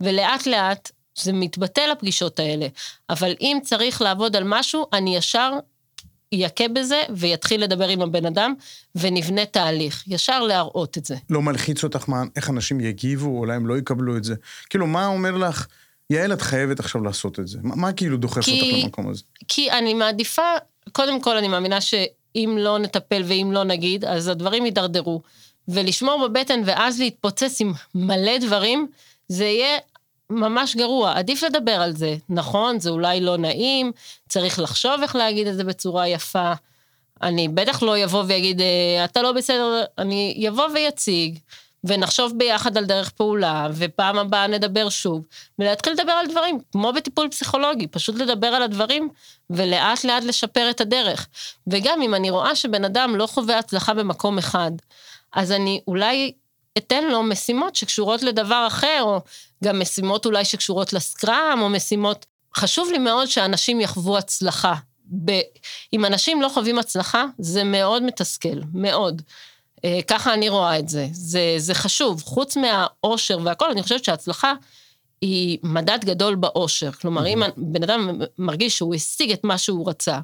[0.00, 2.66] ולאט לאט זה מתבטל הפגישות האלה.
[3.10, 5.52] אבל אם צריך לעבוד על משהו, אני ישר
[6.32, 8.54] יכה בזה ויתחיל לדבר עם הבן אדם,
[8.94, 10.04] ונבנה תהליך.
[10.06, 11.16] ישר להראות את זה.
[11.30, 14.34] לא מלחיץ אותך מה, איך אנשים יגיבו, אולי הם לא יקבלו את זה.
[14.70, 15.66] כאילו, מה אומר לך,
[16.10, 17.58] יעל, את חייבת עכשיו לעשות את זה?
[17.62, 19.22] מה, מה כאילו דוחף כי- אותך למקום הזה?
[19.48, 20.42] כי אני מעדיפה,
[20.92, 25.22] קודם כל אני מאמינה שאם לא נטפל ואם לא נגיד, אז הדברים יידרדרו.
[25.68, 28.86] ולשמור בבטן ואז להתפוצץ עם מלא דברים,
[29.28, 29.78] זה יהיה
[30.30, 31.12] ממש גרוע.
[31.18, 32.16] עדיף לדבר על זה.
[32.28, 33.92] נכון, זה אולי לא נעים,
[34.28, 36.52] צריך לחשוב איך להגיד את זה בצורה יפה.
[37.22, 41.38] אני בטח לא יבוא ויגיד, "אה, אתה לא בסדר, אני יבוא ויציג,
[41.84, 45.26] ונחשוב ביחד על דרך פעולה, ופעם הבאה נדבר שוב,
[45.58, 49.08] ולהתחיל לדבר על דברים, כמו בטיפול פסיכולוגי, פשוט לדבר על הדברים,
[49.50, 51.28] ולאט לאט לשפר את הדרך.
[51.66, 54.70] וגם אם אני רואה שבן אדם לא חווה הצלחה במקום אחד,
[55.32, 56.32] אז אני אולי
[56.78, 59.20] אתן לו משימות שקשורות לדבר אחר, או
[59.64, 62.26] גם משימות אולי שקשורות לסקראם, או משימות...
[62.56, 64.74] חשוב לי מאוד שאנשים יחוו הצלחה.
[65.24, 65.40] ב...
[65.92, 69.22] אם אנשים לא חווים הצלחה, זה מאוד מתסכל, מאוד.
[69.84, 71.08] אה, ככה אני רואה את זה.
[71.12, 72.22] זה, זה חשוב.
[72.22, 74.52] חוץ מהאושר והכל, אני חושבת שההצלחה
[75.20, 76.92] היא מדד גדול באושר.
[76.92, 80.18] כלומר, אם בן אדם מרגיש שהוא השיג את מה שהוא רצה,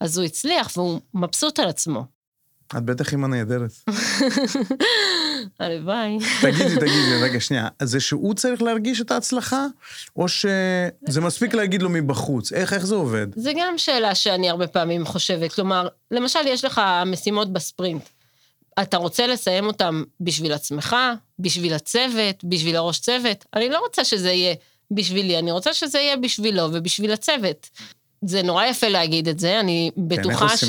[0.00, 2.04] אז הוא הצליח והוא מבסוט על עצמו.
[2.76, 3.70] את בטח אימא נהדרת.
[5.60, 6.18] הלוואי.
[6.42, 7.68] תגידי, תגידי, רגע, שנייה.
[7.78, 9.66] אז זה שהוא צריך להרגיש את ההצלחה,
[10.16, 12.52] או שזה מספיק להגיד לו מבחוץ?
[12.52, 13.26] איך, איך זה עובד?
[13.36, 15.52] זה גם שאלה שאני הרבה פעמים חושבת.
[15.52, 18.08] כלומר, למשל, יש לך משימות בספרינט.
[18.82, 20.96] אתה רוצה לסיים אותם בשביל עצמך,
[21.38, 23.44] בשביל הצוות, בשביל הראש צוות.
[23.54, 24.54] אני לא רוצה שזה יהיה
[24.90, 27.70] בשבילי, אני רוצה שזה יהיה בשבילו ובשביל הצוות.
[28.26, 30.64] זה נורא יפה להגיד את זה, אני בטוחה ש...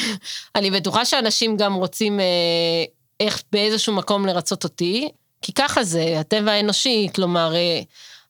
[0.56, 2.84] אני בטוחה שאנשים גם רוצים אה,
[3.20, 5.08] איך באיזשהו מקום לרצות אותי,
[5.42, 7.80] כי ככה זה, הטבע האנושי, כלומר, אה,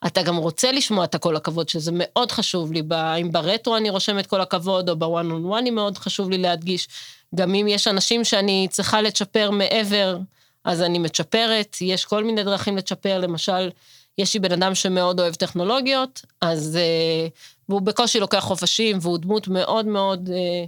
[0.07, 3.91] אתה גם רוצה לשמוע את הכל הכבוד, שזה מאוד חשוב לי, ב- אם ברטרו אני
[3.91, 6.89] רושמת כל הכבוד, או בוואן און וואנים מאוד חשוב לי להדגיש.
[7.35, 10.19] גם אם יש אנשים שאני צריכה לצ'פר מעבר,
[10.65, 13.71] אז אני מצ'פרת, יש כל מיני דרכים לצ'פר, למשל,
[14.19, 16.77] יש לי בן אדם שמאוד אוהב טכנולוגיות, אז...
[16.77, 17.29] אה,
[17.71, 20.65] והוא בקושי לוקח חופשים, והוא דמות מאוד מאוד אה,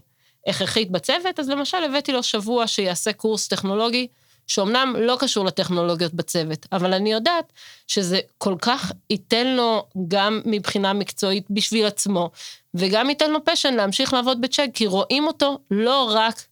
[0.50, 4.06] הכרחית בצוות, אז למשל הבאתי לו שבוע שיעשה קורס טכנולוגי,
[4.46, 7.52] שאומנם לא קשור לטכנולוגיות בצוות, אבל אני יודעת
[7.86, 12.30] שזה כל כך ייתן לו גם מבחינה מקצועית בשביל עצמו,
[12.74, 16.42] וגם ייתן לו פשן להמשיך לעבוד בצ'ק, כי רואים אותו לא רק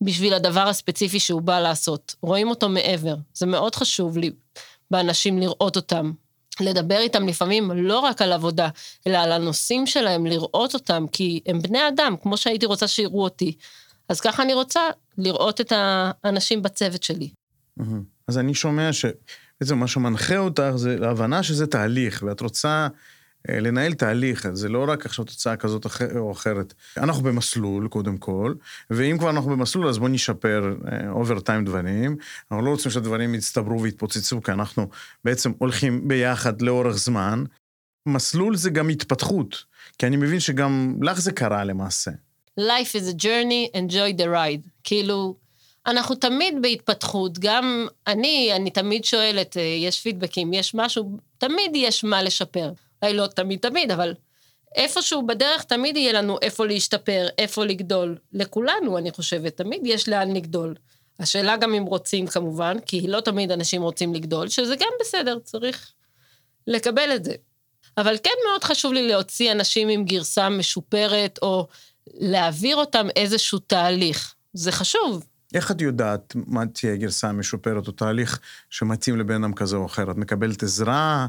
[0.00, 3.14] בשביל הדבר הספציפי שהוא בא לעשות, רואים אותו מעבר.
[3.34, 4.30] זה מאוד חשוב לי
[4.90, 6.12] באנשים לראות אותם.
[6.60, 8.68] לדבר איתם לפעמים לא רק על עבודה,
[9.06, 13.56] אלא על הנושאים שלהם, לראות אותם, כי הם בני אדם, כמו שהייתי רוצה שיראו אותי.
[14.08, 14.80] אז ככה אני רוצה
[15.18, 17.28] לראות את האנשים בצוות שלי.
[18.28, 22.88] אז אני שומע שבעצם מה שמנחה אותך זה ההבנה שזה תהליך, ואת רוצה
[23.48, 26.74] לנהל תהליך, זה לא רק עכשיו תוצאה כזאת או אחרת.
[26.96, 28.54] אנחנו במסלול, קודם כל,
[28.90, 30.76] ואם כבר אנחנו במסלול, אז בואו נשפר
[31.08, 32.16] אובר טיים דברים.
[32.50, 34.88] אנחנו לא רוצים שהדברים יצטברו ויתפוצצו, כי אנחנו
[35.24, 37.44] בעצם הולכים ביחד לאורך זמן.
[38.06, 39.64] מסלול זה גם התפתחות,
[39.98, 42.10] כי אני מבין שגם לך זה קרה למעשה.
[42.60, 44.68] Life is a journey, enjoy the ride.
[44.84, 45.36] כאילו,
[45.86, 52.04] אנחנו תמיד בהתפתחות, גם אני, אני תמיד שואלת, אה, יש פידבקים, יש משהו, תמיד יש
[52.04, 52.72] מה לשפר.
[53.02, 54.14] אולי לא תמיד תמיד, אבל
[54.76, 58.18] איפשהו בדרך תמיד יהיה לנו איפה להשתפר, איפה לגדול.
[58.32, 60.74] לכולנו, אני חושבת, תמיד יש לאן לגדול.
[61.20, 65.92] השאלה גם אם רוצים כמובן, כי לא תמיד אנשים רוצים לגדול, שזה גם בסדר, צריך
[66.66, 67.34] לקבל את זה.
[67.98, 71.66] אבל כן מאוד חשוב לי להוציא אנשים עם גרסה משופרת, או
[72.14, 74.34] להעביר אותם איזשהו תהליך.
[74.52, 75.26] זה חשוב.
[75.54, 80.10] איך את יודעת מה תהיה גרסה משופרת, או תהליך שמתאים לבן אדם כזה או אחר?
[80.10, 81.26] את מקבלת עזרה,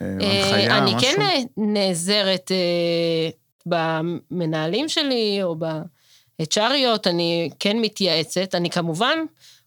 [0.00, 1.10] הנחיה, אני משהו?
[1.10, 3.30] כן נעזרת אה,
[3.66, 8.54] במנהלים שלי, או ב-HRיות, אני כן מתייעצת.
[8.54, 9.18] אני כמובן,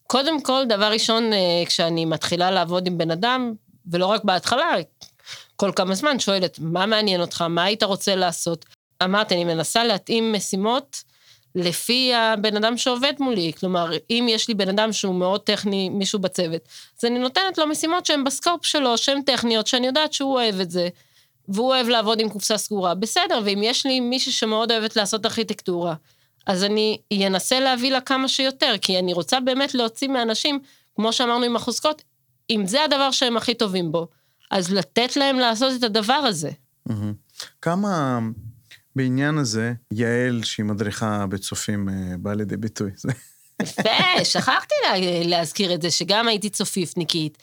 [0.07, 3.53] קודם כל, דבר ראשון, אה, כשאני מתחילה לעבוד עם בן אדם,
[3.91, 4.71] ולא רק בהתחלה,
[5.55, 8.65] כל כמה זמן שואלת, מה מעניין אותך, מה היית רוצה לעשות?
[9.03, 11.03] אמרתי, אני מנסה להתאים משימות
[11.55, 13.51] לפי הבן אדם שעובד מולי.
[13.59, 16.61] כלומר, אם יש לי בן אדם שהוא מאוד טכני, מישהו בצוות,
[16.99, 20.71] אז אני נותנת לו משימות שהן בסקופ שלו, שהן טכניות, שאני יודעת שהוא אוהב את
[20.71, 20.89] זה,
[21.47, 22.95] והוא אוהב לעבוד עם קופסה סגורה.
[22.95, 25.95] בסדר, ואם יש לי מישהי שמאוד אוהבת לעשות ארכיטקטורה,
[26.45, 30.59] אז אני אנסה להביא לה כמה שיותר, כי אני רוצה באמת להוציא מאנשים,
[30.95, 32.01] כמו שאמרנו עם החוזקות,
[32.49, 34.07] אם זה הדבר שהם הכי טובים בו,
[34.51, 36.51] אז לתת להם לעשות את הדבר הזה.
[36.85, 37.13] מהמם.
[37.61, 38.19] כמה
[38.95, 42.91] בעניין הזה, יעל, שהיא מדריכה בצופים, אה, באה לידי ביטוי?
[43.63, 47.38] יפה, שכחתי לה, להזכיר את זה, שגם הייתי צופיפניקית,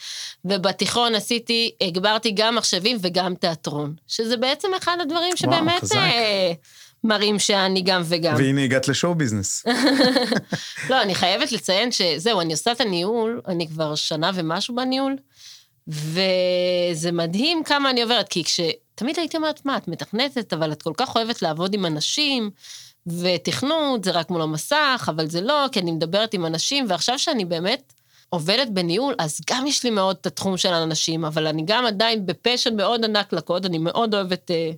[0.45, 5.97] ובתיכון עשיתי, הגברתי גם מחשבים וגם תיאטרון, שזה בעצם אחד הדברים שבאמת חזק.
[5.97, 6.53] אה,
[7.05, 8.35] מראים שאני גם וגם.
[8.37, 9.65] והנה הגעת לשואו ביזנס.
[10.91, 15.17] לא, אני חייבת לציין שזהו, אני עושה את הניהול, אני כבר שנה ומשהו בניהול,
[15.89, 18.61] וזה מדהים כמה אני עוברת, כי כש...
[18.95, 22.51] תמיד הייתי אומרת, מה, את מתכנתת, אבל את כל כך אוהבת לעבוד עם אנשים,
[23.07, 27.45] ותכנות זה רק מול המסך, אבל זה לא, כי אני מדברת עם אנשים, ועכשיו שאני
[27.45, 27.93] באמת
[28.29, 32.27] עובדת בניהול, אז גם יש לי מאוד את התחום של האנשים, אבל אני גם עדיין
[32.27, 34.71] בפשן מאוד ענק לקוד, אני מאוד אוהבת אה,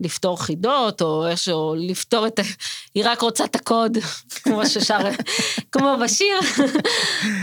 [0.00, 2.42] לפתור חידות, או איכשהו לפתור את ה...
[2.94, 3.98] היא רק רוצה את הקוד,
[4.44, 4.98] כמו ששר,
[5.72, 6.38] כמו בשיר.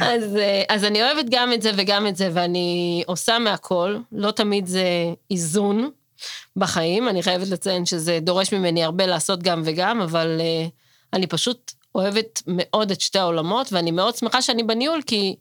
[0.01, 4.31] אז, אה, אז אני אוהבת גם את זה וגם את זה, ואני עושה מהכל, לא
[4.31, 4.86] תמיד זה
[5.31, 5.89] איזון
[6.55, 10.67] בחיים, אני חייבת לציין שזה דורש ממני הרבה לעשות גם וגם, אבל אה,
[11.13, 15.36] אני פשוט אוהבת מאוד את שתי העולמות, ואני מאוד שמחה שאני בניהול, כי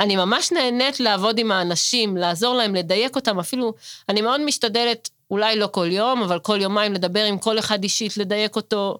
[0.00, 3.74] אני ממש נהנית לעבוד עם האנשים, לעזור להם, לדייק אותם, אפילו,
[4.08, 8.16] אני מאוד משתדלת, אולי לא כל יום, אבל כל יומיים לדבר עם כל אחד אישית,
[8.16, 8.98] לדייק אותו,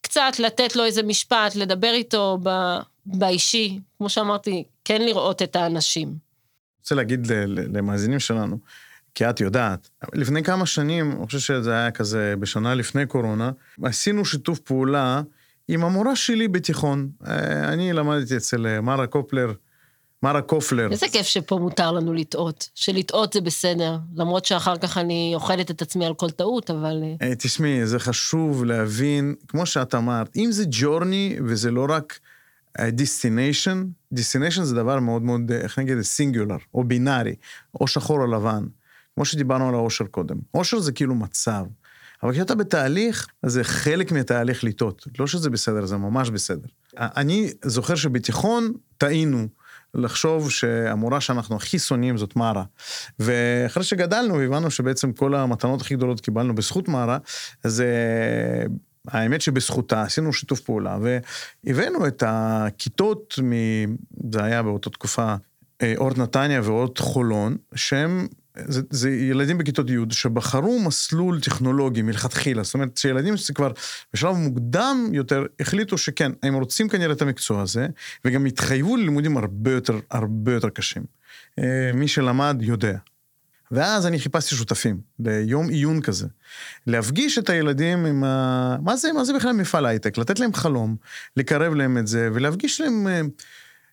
[0.00, 2.50] קצת לתת לו איזה משפט, לדבר איתו ב,
[3.06, 6.14] באישי, כמו שאמרתי, כן לראות את האנשים.
[6.80, 8.58] רוצה להגיד למאזינים שלנו,
[9.14, 13.50] כי את יודעת, לפני כמה שנים, אני חושב שזה היה כזה בשנה לפני קורונה,
[13.82, 15.22] עשינו שיתוף פעולה
[15.68, 17.08] עם המורה שלי בתיכון.
[17.26, 19.52] אה, אני למדתי אצל אה, מרה קופלר,
[20.22, 20.90] מרה קופלר.
[20.90, 25.82] איזה כיף שפה מותר לנו לטעות, שלטעות זה בסדר, למרות שאחר כך אני אוכלת את
[25.82, 27.02] עצמי על כל טעות, אבל...
[27.02, 32.18] אה, אה, תשמעי, זה חשוב להבין, כמו שאת אמרת, אם זה ג'ורני וזה לא רק
[32.88, 37.34] destination, destination זה דבר מאוד מאוד, איך נגיד, singular, או בינארי,
[37.80, 38.64] או שחור או לבן,
[39.14, 40.36] כמו שדיברנו על האושר קודם.
[40.54, 41.64] אושר זה כאילו מצב,
[42.22, 45.06] אבל כשאתה בתהליך, אז זה חלק מהתהליך לטעות.
[45.18, 46.68] לא שזה בסדר, זה ממש בסדר.
[46.96, 49.48] אני זוכר שבתיכון טעינו.
[49.94, 52.64] לחשוב שהמורה שאנחנו הכי שונאים זאת מרה.
[53.18, 57.18] ואחרי שגדלנו והבנו שבעצם כל המתנות הכי גדולות קיבלנו בזכות מרה,
[57.64, 58.64] אז אה,
[59.08, 60.98] האמת שבזכותה עשינו שיתוף פעולה,
[61.64, 63.52] והבאנו את הכיתות, מ...
[64.32, 65.34] זה היה באותה תקופה,
[65.82, 72.62] אה, אורט נתניה ואורט חולון, שהם, זה, זה ילדים בכיתות י' שבחרו מסלול טכנולוגי מלכתחילה,
[72.62, 73.72] זאת אומרת שילדים שכבר
[74.14, 77.86] בשלב מוקדם יותר החליטו שכן, הם רוצים כנראה את המקצוע הזה,
[78.24, 81.02] וגם התחייבו ללימודים הרבה יותר, הרבה יותר קשים.
[81.58, 82.98] אה, מי שלמד יודע.
[83.70, 86.26] ואז אני חיפשתי שותפים ליום עיון כזה,
[86.86, 88.76] להפגיש את הילדים עם ה...
[88.82, 90.18] מה זה, מה זה בכלל מפעל הייטק?
[90.18, 90.96] לתת להם חלום,
[91.36, 93.20] לקרב להם את זה, ולהפגיש להם, אה,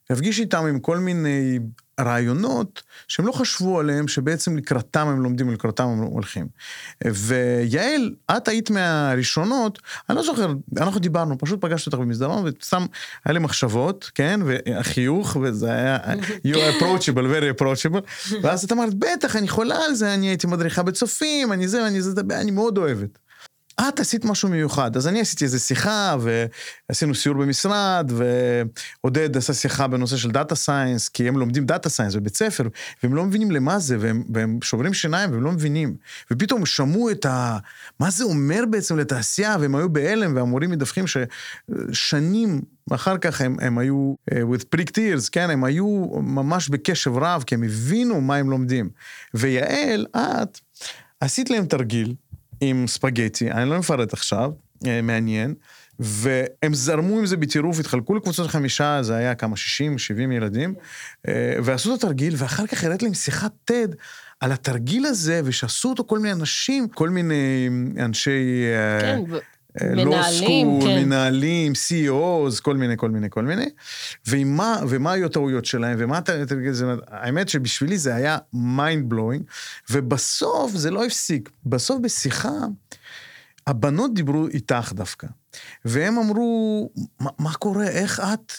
[0.10, 1.60] להפגיש איתם עם כל מיני
[2.00, 6.48] רעיונות שהם לא חשבו עליהם, שבעצם לקראתם הם לומדים ולקראתם הם הולכים.
[7.06, 12.86] ויעל, את היית מהראשונות, אני לא זוכר, אנחנו דיברנו, פשוט פגשתי אותך במסדרון, וסתם,
[13.26, 15.98] היה לי מחשבות, כן, והחיוך, וזה היה,
[16.48, 18.02] you approachable, very approachable,
[18.43, 22.02] ואז את אמרת, בטח, אני יכולה על זה, אני הייתי מדריכה בצופים, אני זה, אני
[22.02, 23.19] זה, אני מאוד אוהבת.
[23.88, 26.15] את עשית משהו מיוחד, אז אני עשיתי איזו שיחה,
[26.89, 28.12] ועשינו סיור במשרד,
[29.04, 32.68] ועודד עשה שיחה בנושא של data science, כי הם לומדים data science בבית ספר,
[33.04, 35.96] והם לא מבינים למה זה, והם, והם שוברים שיניים, והם לא מבינים.
[36.32, 37.58] ופתאום שמעו את ה...
[38.00, 42.62] מה זה אומר בעצם לתעשייה, והם היו בהלם, והמורים מדווחים ששנים
[42.92, 47.44] אחר כך הם, הם היו אה, with pricked ears, כן, הם היו ממש בקשב רב,
[47.48, 48.89] כי הם הבינו מה הם לומדים.
[49.34, 50.60] ויעל, את
[51.22, 52.15] עשית להם תרגיל,
[52.62, 54.52] עם ספגטי, אני לא מפרט עכשיו,
[54.88, 55.54] אה, מעניין,
[56.00, 60.74] והם זרמו עם זה בטירוף, התחלקו לקבוצות חמישה, זה היה כמה, 60, 70 ילדים,
[61.28, 63.95] אה, ועשו את התרגיל, ואחר כך הראית להם שיחת TED
[64.39, 67.69] על התרגיל הזה, ושעשו אותו כל מיני אנשים, כל מיני
[68.00, 68.63] אנשי...
[68.76, 69.19] אה, כן,
[69.82, 71.04] מנהלים, סקול, כן.
[71.06, 73.66] מנהלים, CEOs, כל מיני, כל מיני, כל מיני.
[74.28, 76.34] ומה, ומה היו הטעויות שלהם, ומה אתה...
[77.08, 79.44] האמת שבשבילי זה היה mind blowing,
[79.90, 81.50] ובסוף זה לא הפסיק.
[81.66, 82.52] בסוף בשיחה,
[83.68, 85.28] הבנות דיברו איתך דווקא,
[85.86, 88.54] והם אמרו, מה, מה קורה, איך את...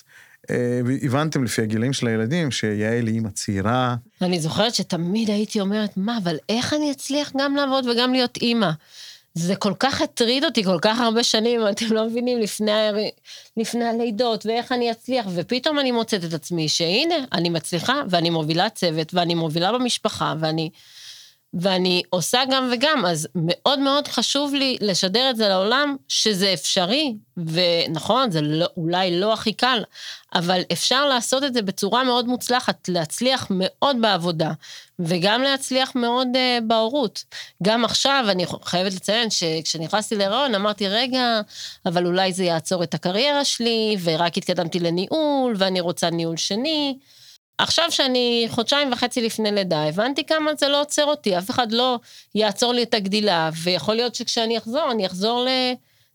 [0.50, 3.96] אה, הבנתם לפי הגילאים של הילדים שיעל היא אימא צעירה.
[4.22, 8.70] אני זוכרת שתמיד הייתי אומרת, מה, אבל איך אני אצליח גם לעבוד וגם להיות אימא?
[9.34, 12.72] זה כל כך הטריד אותי כל כך הרבה שנים, אתם לא מבינים, לפני,
[13.56, 18.70] לפני הלידות, ואיך אני אצליח, ופתאום אני מוצאת את עצמי שהנה, אני מצליחה, ואני מובילה
[18.70, 20.70] צוות, ואני מובילה במשפחה, ואני...
[21.54, 27.14] ואני עושה גם וגם, אז מאוד מאוד חשוב לי לשדר את זה לעולם, שזה אפשרי,
[27.36, 29.82] ונכון, זה לא, אולי לא הכי קל,
[30.34, 34.52] אבל אפשר לעשות את זה בצורה מאוד מוצלחת, להצליח מאוד בעבודה,
[34.98, 37.24] וגם להצליח מאוד uh, בהורות.
[37.62, 41.40] גם עכשיו, אני חייבת לציין שכשנכנסתי להיריון, אמרתי, רגע,
[41.86, 46.98] אבל אולי זה יעצור את הקריירה שלי, ורק התקדמתי לניהול, ואני רוצה ניהול שני.
[47.62, 51.98] עכשיו שאני חודשיים וחצי לפני לידה, הבנתי כמה זה לא עוצר אותי, אף אחד לא
[52.34, 55.46] יעצור לי את הגדילה, ויכול להיות שכשאני אחזור, אני אחזור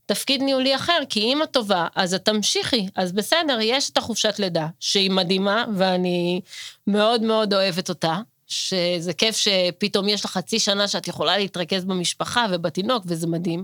[0.05, 4.67] לתפקיד ניהולי אחר, כי אימא טובה, אז את תמשיכי, אז בסדר, יש את החופשת לידה,
[4.79, 6.41] שהיא מדהימה, ואני
[6.87, 12.45] מאוד מאוד אוהבת אותה, שזה כיף שפתאום יש לך חצי שנה שאת יכולה להתרכז במשפחה
[12.51, 13.63] ובתינוק, וזה מדהים.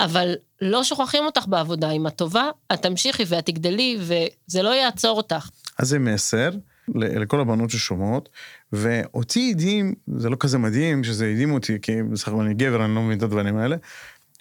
[0.00, 5.16] אבל לא שוכחים אותך בעבודה, אם את טובה, את תמשיכי ואת תגדלי, וזה לא יעצור
[5.16, 5.48] אותך.
[5.78, 6.50] אז זה מסר.
[6.94, 8.28] לכל הבנות ששומעות,
[8.72, 12.94] ואותי הדהים, זה לא כזה מדהים שזה הדהים אותי, כי בסך הכל אני גבר, אני
[12.94, 13.76] לא מבין את הדברים האלה,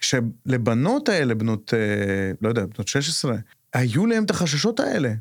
[0.01, 3.35] שלבנות האלה, בנות, אה, לא יודע, בנות 16,
[3.73, 5.13] היו להם את החששות האלה.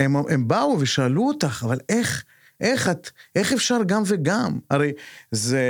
[0.00, 2.24] הם, הם באו ושאלו אותך, אבל איך,
[2.60, 4.58] איך את, איך אפשר גם וגם?
[4.70, 4.92] הרי
[5.30, 5.62] זה,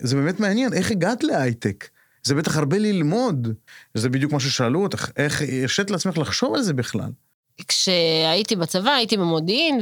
[0.00, 1.88] זה באמת מעניין, איך הגעת להייטק?
[2.22, 3.54] זה בטח הרבה ללמוד.
[3.94, 7.10] זה בדיוק מה ששאלו אותך, איך הרשית לעצמך לחשוב על זה בכלל?
[7.68, 9.80] כשהייתי בצבא, הייתי במודיעין,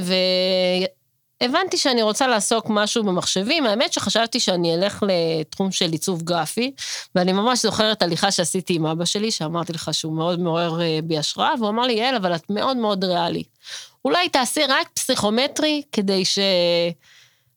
[1.40, 3.66] והבנתי שאני רוצה לעסוק משהו במחשבים.
[3.66, 6.72] האמת שחשבתי שאני אלך לתחום של עיצוב גרפי,
[7.14, 11.18] ואני ממש זוכרת הליכה שעשיתי עם אבא שלי, שאמרתי לך שהוא מאוד מעורר אה, בי
[11.18, 13.42] השראה, והוא אמר לי, יעל, אבל את מאוד מאוד ריאלי.
[14.04, 16.38] אולי תעשי רק פסיכומטרי כדי ש...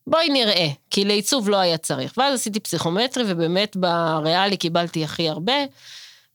[0.06, 2.12] בואי נראה, כי לעיצוב לא היה צריך.
[2.16, 5.52] ואז עשיתי פסיכומטרי, ובאמת בריאלי קיבלתי הכי הרבה,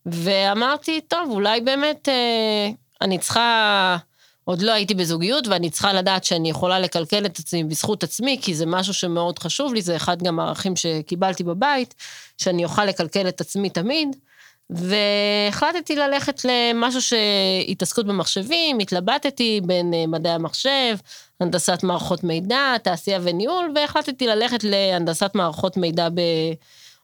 [0.06, 2.70] ואמרתי, טוב, אולי באמת אה,
[3.01, 3.97] אני צריכה,
[4.43, 8.55] עוד לא הייתי בזוגיות, ואני צריכה לדעת שאני יכולה לקלקל את עצמי בזכות עצמי, כי
[8.55, 11.95] זה משהו שמאוד חשוב לי, זה אחד גם הערכים שקיבלתי בבית,
[12.37, 14.15] שאני אוכל לקלקל את עצמי תמיד.
[14.69, 20.97] והחלטתי ללכת למשהו שהתעסקות במחשבים, התלבטתי בין אה, מדעי המחשב,
[21.39, 26.07] הנדסת מערכות מידע, תעשייה וניהול, והחלטתי ללכת להנדסת מערכות מידע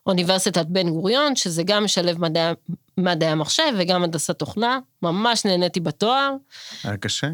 [0.08, 2.52] באוניברסיטת בן גוריון, שזה גם משלב מדעי,
[2.96, 6.30] מדעי המחשב וגם הנדסת תוכנה, ממש נהניתי בתואר.
[6.84, 7.26] היה קשה?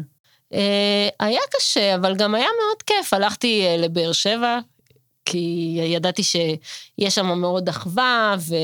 [0.53, 3.13] אה, היה קשה, אבל גם היה מאוד כיף.
[3.13, 4.59] הלכתי אה, לבאר שבע,
[5.25, 8.55] כי ידעתי שיש שם מאוד אחווה ו...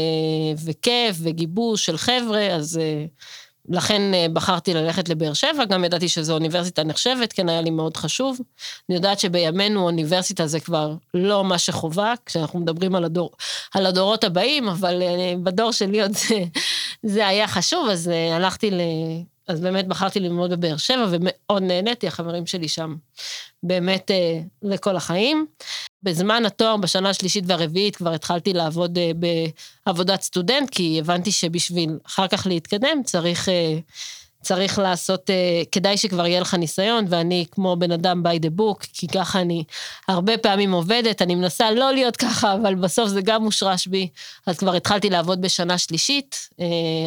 [0.65, 3.05] וכיף וגיבוש של חבר'ה, אז אה,
[3.69, 7.97] לכן אה, בחרתי ללכת לבאר שבע, גם ידעתי שזו אוניברסיטה נחשבת, כן היה לי מאוד
[7.97, 8.39] חשוב.
[8.89, 13.31] אני יודעת שבימינו אוניברסיטה זה כבר לא מה שחובה, כשאנחנו מדברים על, הדור,
[13.73, 16.43] על הדורות הבאים, אבל אה, בדור שלי עוד זה,
[17.03, 18.81] זה היה חשוב, אז אה, הלכתי ל...
[19.47, 22.95] אז באמת בחרתי ללמוד בבאר שבע, ומאוד נהניתי, החברים שלי שם
[23.63, 24.11] באמת
[24.63, 25.45] לכל החיים.
[26.03, 29.01] בזמן התואר, בשנה השלישית והרביעית, כבר התחלתי לעבוד uh,
[29.85, 33.51] בעבודת סטודנט, כי הבנתי שבשביל אחר כך להתקדם צריך, uh,
[34.41, 35.33] צריך לעשות, uh,
[35.71, 39.63] כדאי שכבר יהיה לך ניסיון, ואני כמו בן אדם by the book, כי ככה אני
[40.07, 44.09] הרבה פעמים עובדת, אני מנסה לא להיות ככה, אבל בסוף זה גם מושרש בי.
[44.45, 46.49] אז כבר התחלתי לעבוד בשנה שלישית,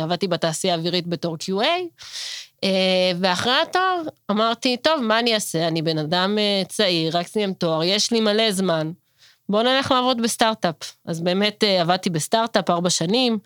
[0.02, 1.66] עבדתי בתעשייה האווירית בתור QA.
[3.20, 5.68] ואחרי התואר אמרתי, טוב, מה אני אעשה?
[5.68, 8.92] אני בן אדם צעיר, רק סיים תואר, יש לי מלא זמן.
[9.48, 10.74] בואו נלך לעבוד בסטארט-אפ.
[11.07, 13.38] אז באמת עבדתי בסטארט-אפ ארבע שנים,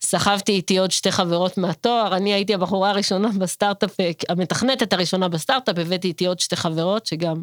[0.00, 3.96] סחבתי איתי עוד שתי חברות מהתואר, אני הייתי הבחורה הראשונה בסטארט-אפ,
[4.28, 7.42] המתכנתת הראשונה בסטארט-אפ, הבאתי איתי עוד שתי חברות, שגם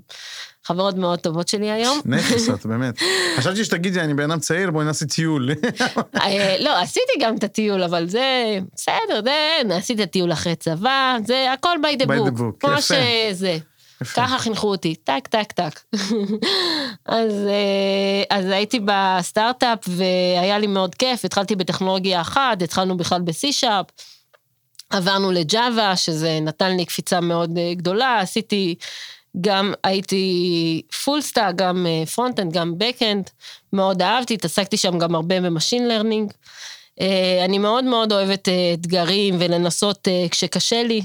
[0.64, 2.00] חברות מאוד טובות שלי היום.
[2.06, 3.00] נכס את, באמת.
[3.38, 5.50] חשבתי שתגידי, אני בן אדם צעיר, בואי נעשה טיול.
[6.60, 11.54] לא, עשיתי גם את הטיול, אבל זה, בסדר, זה, עשיתי את הטיול אחרי צבא, זה
[11.54, 12.10] הכל by the book.
[12.10, 13.58] by the book, כמו שזה.
[14.04, 15.80] ככה חינכו אותי, טק, טק, טק.
[17.06, 23.92] אז, אה, אז הייתי בסטארט-אפ והיה לי מאוד כיף, התחלתי בטכנולוגיה אחת, התחלנו בכלל ב-C-Sharp,
[24.90, 28.76] עברנו לג'אווה, שזה נתן לי קפיצה מאוד אה, גדולה, עשיתי,
[29.42, 31.86] גם הייתי full stack, גם
[32.16, 33.30] front-end, גם back-end,
[33.74, 36.32] מאוד אהבתי, התעסקתי שם גם הרבה ב machine learning.
[37.46, 41.02] אני מאוד מאוד אוהבת אתגרים ולנסות כשקשה לי,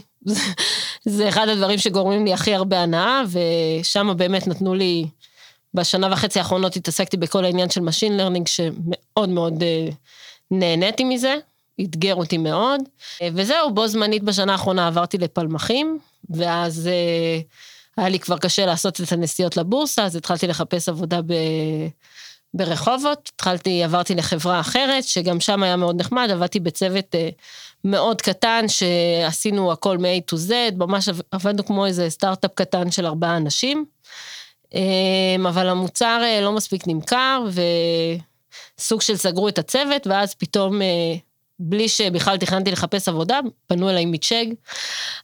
[1.05, 3.23] זה אחד הדברים שגורמים לי הכי הרבה הנאה,
[3.83, 5.07] ושם באמת נתנו לי,
[5.75, 9.95] בשנה וחצי האחרונות התעסקתי בכל העניין של Machine Learning, שמאוד מאוד uh,
[10.51, 11.37] נהניתי מזה,
[11.81, 12.81] אתגר אותי מאוד.
[12.81, 15.99] Uh, וזהו, בו זמנית בשנה האחרונה עברתי לפלמחים,
[16.31, 17.45] ואז uh,
[17.97, 21.33] היה לי כבר קשה לעשות את הנסיעות לבורסה, אז התחלתי לחפש עבודה ב...
[22.55, 27.15] ברחובות, התחלתי, עברתי לחברה אחרת, שגם שם היה מאוד נחמד, עבדתי בצוות
[27.85, 33.37] מאוד קטן, שעשינו הכל מ-A to Z, ממש עבדנו כמו איזה סטארט-אפ קטן של ארבעה
[33.37, 33.85] אנשים,
[34.75, 37.45] אמ, אבל המוצר אה, לא מספיק נמכר,
[38.79, 41.17] וסוג של סגרו את הצוות, ואז פתאום, אה,
[41.59, 44.47] בלי שבכלל תכננתי לחפש עבודה, פנו אליי מצ'ג.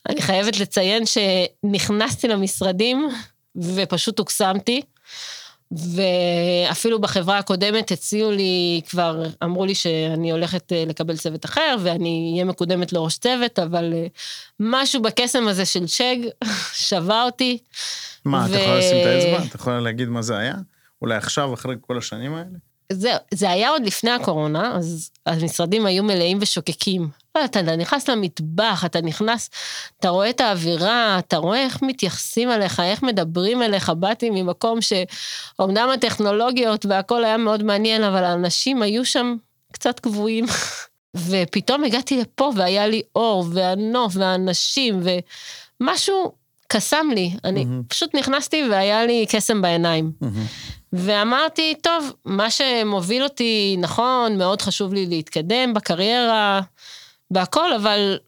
[0.09, 3.09] אני חייבת לציין שנכנסתי למשרדים,
[3.57, 4.83] ופשוט הוקסמתי.
[5.73, 12.31] ואפילו בחברה הקודמת הציעו לי, כבר אמרו לי שאני הולכת אה, לקבל צוות אחר, ואני
[12.33, 14.07] אהיה מקודמת לראש צוות, אבל אה,
[14.61, 16.17] משהו בקסם הזה של צ'ג
[16.89, 17.59] שווה אותי.
[18.25, 18.55] מה, ו...
[18.55, 19.47] אתה יכולה לשים את האצבע?
[19.49, 20.55] אתה יכולה להגיד מה זה היה?
[21.03, 22.59] אולי עכשיו, אחרי כל השנים האלה?
[22.93, 27.09] זה, זה היה עוד לפני הקורונה, אז המשרדים היו מלאים ושוקקים.
[27.45, 29.51] אתה נכנס למטבח, אתה נכנס,
[30.01, 33.91] אתה רואה את האווירה, אתה רואה איך מתייחסים אליך, איך מדברים אליך.
[33.91, 39.37] באתי ממקום שאומנם הטכנולוגיות והכל היה מאוד מעניין, אבל האנשים היו שם
[39.73, 40.45] קצת קבועים.
[41.29, 45.03] ופתאום הגעתי לפה והיה לי אור והנוף והאנשים
[45.81, 46.33] ומשהו
[46.69, 47.31] קסם לי.
[47.45, 47.89] אני mm-hmm.
[47.89, 50.13] פשוט נכנסתי והיה לי קסם בעיניים.
[50.23, 50.27] Mm-hmm.
[50.93, 56.61] ואמרתי, טוב, מה שמוביל אותי, נכון, מאוד חשוב לי להתקדם בקריירה,
[57.31, 58.19] והכל, אבל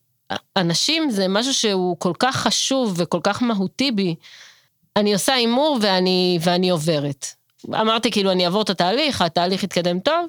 [0.56, 4.14] אנשים זה משהו שהוא כל כך חשוב וכל כך מהותי בי.
[4.96, 7.26] אני עושה הימור ואני, ואני עוברת.
[7.68, 10.26] אמרתי, כאילו, אני אעבור את התהליך, התהליך יתקדם טוב,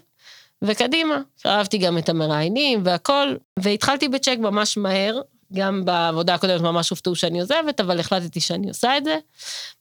[0.61, 1.21] וקדימה.
[1.45, 5.21] אהבתי גם את המראיינים והכל, והתחלתי בצ'ק ממש מהר,
[5.55, 9.17] גם בעבודה הקודמת ממש הופתעו שאני עוזבת, אבל החלטתי שאני עושה את זה.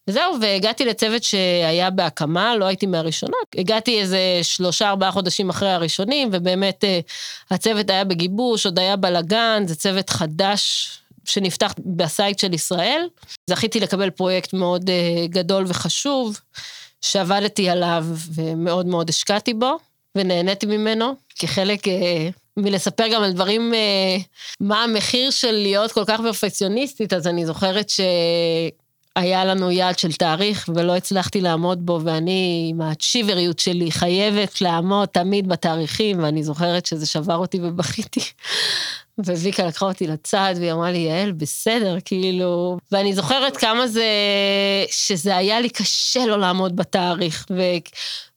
[0.07, 3.55] וזהו, והגעתי לצוות שהיה בהקמה, לא הייתי מהראשונות.
[3.57, 6.99] הגעתי איזה שלושה, ארבעה חודשים אחרי הראשונים, ובאמת אה,
[7.51, 10.89] הצוות היה בגיבוש, עוד היה בלאגן, זה צוות חדש
[11.25, 13.07] שנפתח בסייט של ישראל.
[13.49, 16.39] זכיתי לקבל פרויקט מאוד אה, גדול וחשוב,
[17.01, 18.05] שעבדתי עליו
[18.35, 19.77] ומאוד מאוד השקעתי בו,
[20.17, 24.17] ונהניתי ממנו, כחלק אה, מלספר גם על דברים, אה,
[24.59, 30.69] מה המחיר של להיות כל כך פרפקציוניסטית, אז אני זוכרת שהיה לנו יעד של תאריך
[30.75, 37.05] ולא הצלחתי לעמוד בו, ואני עם הצ'יבריות שלי חייבת לעמוד תמיד בתאריכים, ואני זוכרת שזה
[37.05, 38.21] שבר אותי ובכיתי.
[39.17, 42.77] וויקה לקחה אותי לצד והיא אמרה לי, יעל, בסדר, כאילו...
[42.91, 44.05] ואני זוכרת כמה זה...
[44.91, 47.45] שזה היה לי קשה לא לעמוד בתאריך.
[47.49, 47.61] ו...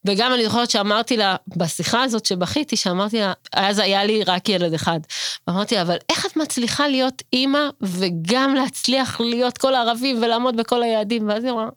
[0.07, 4.75] וגם אני זוכרת שאמרתי לה, בשיחה הזאת שבכיתי, שאמרתי לה, אז היה לי רק ילד
[4.75, 5.01] אחד.
[5.47, 10.83] ואמרתי לה, אבל איך את מצליחה להיות אימא וגם להצליח להיות כל הערבים ולעמוד בכל
[10.83, 11.29] היעדים?
[11.29, 11.69] ואז היא אמרה,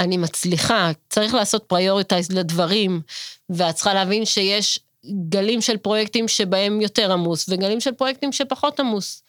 [0.00, 3.00] אני מצליחה, צריך לעשות prioritize לדברים,
[3.50, 4.78] ואת צריכה להבין שיש
[5.28, 9.22] גלים של פרויקטים שבהם יותר עמוס, וגלים של פרויקטים שפחות עמוס.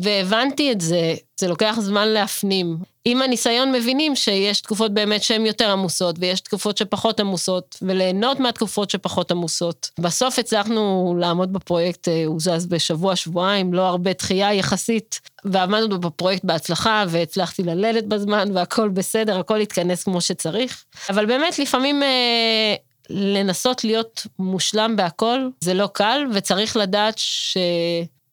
[0.00, 2.76] והבנתי את זה, זה לוקח זמן להפנים.
[3.04, 8.90] עם הניסיון מבינים שיש תקופות באמת שהן יותר עמוסות, ויש תקופות שפחות עמוסות, וליהנות מהתקופות
[8.90, 9.90] שפחות עמוסות.
[9.98, 16.44] בסוף הצלחנו לעמוד בפרויקט, אה, הוא זז בשבוע, שבועיים, לא הרבה דחייה יחסית, ועמדנו בפרויקט
[16.44, 20.84] בהצלחה, והצלחתי ללדת בזמן, והכל בסדר, הכל התכנס כמו שצריך.
[21.10, 22.74] אבל באמת, לפעמים אה,
[23.12, 27.14] לנסות להיות מושלם בהכל, זה לא קל, וצריך לדעת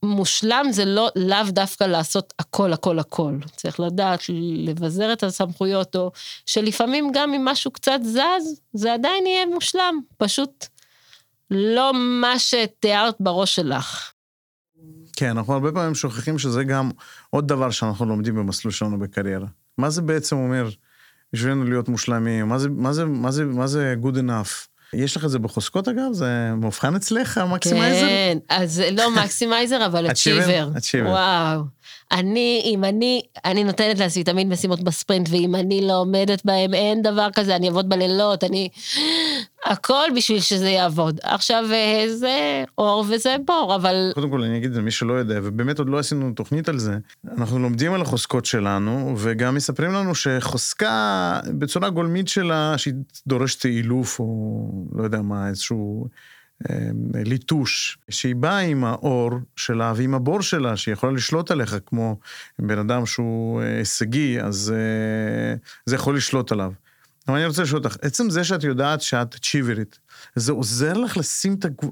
[0.03, 3.33] שמושלם זה לא, לאו דווקא לעשות הכל, הכל, הכל.
[3.55, 4.19] צריך לדעת
[4.65, 6.11] לבזר את הסמכויות, או
[6.45, 9.99] שלפעמים גם אם משהו קצת זז, זה עדיין יהיה מושלם.
[10.17, 10.65] פשוט
[11.51, 14.11] לא מה שתיארת בראש שלך.
[15.15, 16.91] כן, אנחנו הרבה פעמים שוכחים שזה גם
[17.29, 19.47] עוד דבר שאנחנו לומדים במסלול שלנו בקריירה.
[19.77, 20.69] מה זה בעצם אומר
[21.33, 22.47] בשבילנו להיות מושלמים?
[22.47, 24.68] מה זה, מה זה, מה זה, מה זה good enough?
[24.93, 26.11] יש לך את זה בחוזקות אגב?
[26.11, 28.07] זה מאובחן אצלך, מקסימייזר?
[28.07, 30.07] כן, אז לא מקסימייזר, אבל.
[30.11, 30.69] אצ'יבר.
[31.09, 31.61] וואו.
[32.11, 37.01] אני, אם אני, אני נותנת לעצמי תמיד משימות בספרינט, ואם אני לא עומדת בהם, אין
[37.01, 38.69] דבר כזה, אני אעבוד בלילות, אני...
[39.65, 41.19] הכל בשביל שזה יעבוד.
[41.23, 44.11] עכשיו, אה, זה אור וזה בור, אבל...
[44.13, 46.97] קודם כל, אני אגיד למי שלא יודע, ובאמת עוד לא עשינו תוכנית על זה,
[47.37, 52.93] אנחנו לומדים על החוזקות שלנו, וגם מספרים לנו שחוזקה בצורה גולמית שלה, שהיא
[53.27, 56.07] דורשת אילוף, או לא יודע מה, איזשהו...
[56.69, 56.75] אה,
[57.13, 62.19] ליטוש, שהיא באה עם האור שלה ועם הבור שלה, שהיא יכולה לשלוט עליך, כמו
[62.59, 65.55] בן אדם שהוא אה, הישגי, אז אה,
[65.85, 66.71] זה יכול לשלוט עליו.
[67.27, 69.99] אבל אני רוצה לשאול אותך, עצם זה שאת יודעת שאת צ'יברית,
[70.35, 71.91] זה עוזר לך לשים את הגבול,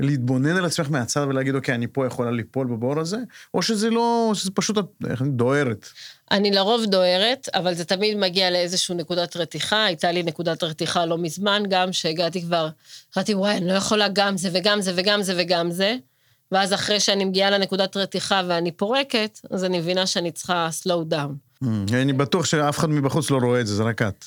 [0.00, 3.18] להתבונן על עצמך מהצד ולהגיד, אוקיי, אני פה יכולה ליפול בבור הזה?
[3.54, 4.78] או שזה לא, שזה פשוט
[5.22, 5.88] דוהרת?
[6.30, 9.84] אני לרוב דוהרת, אבל זה תמיד מגיע לאיזושהי נקודת רתיחה.
[9.84, 12.68] הייתה לי נקודת רתיחה לא מזמן גם, שהגעתי כבר,
[13.16, 15.96] אמרתי, וואי, אני לא יכולה גם זה וגם זה וגם זה וגם זה.
[16.52, 21.64] ואז אחרי שאני מגיעה לנקודת רתיחה ואני פורקת, אז אני מבינה שאני צריכה slow down.
[21.64, 24.24] Mm, אני בטוח שאף אחד מבחוץ לא רואה את זה, זה רק את.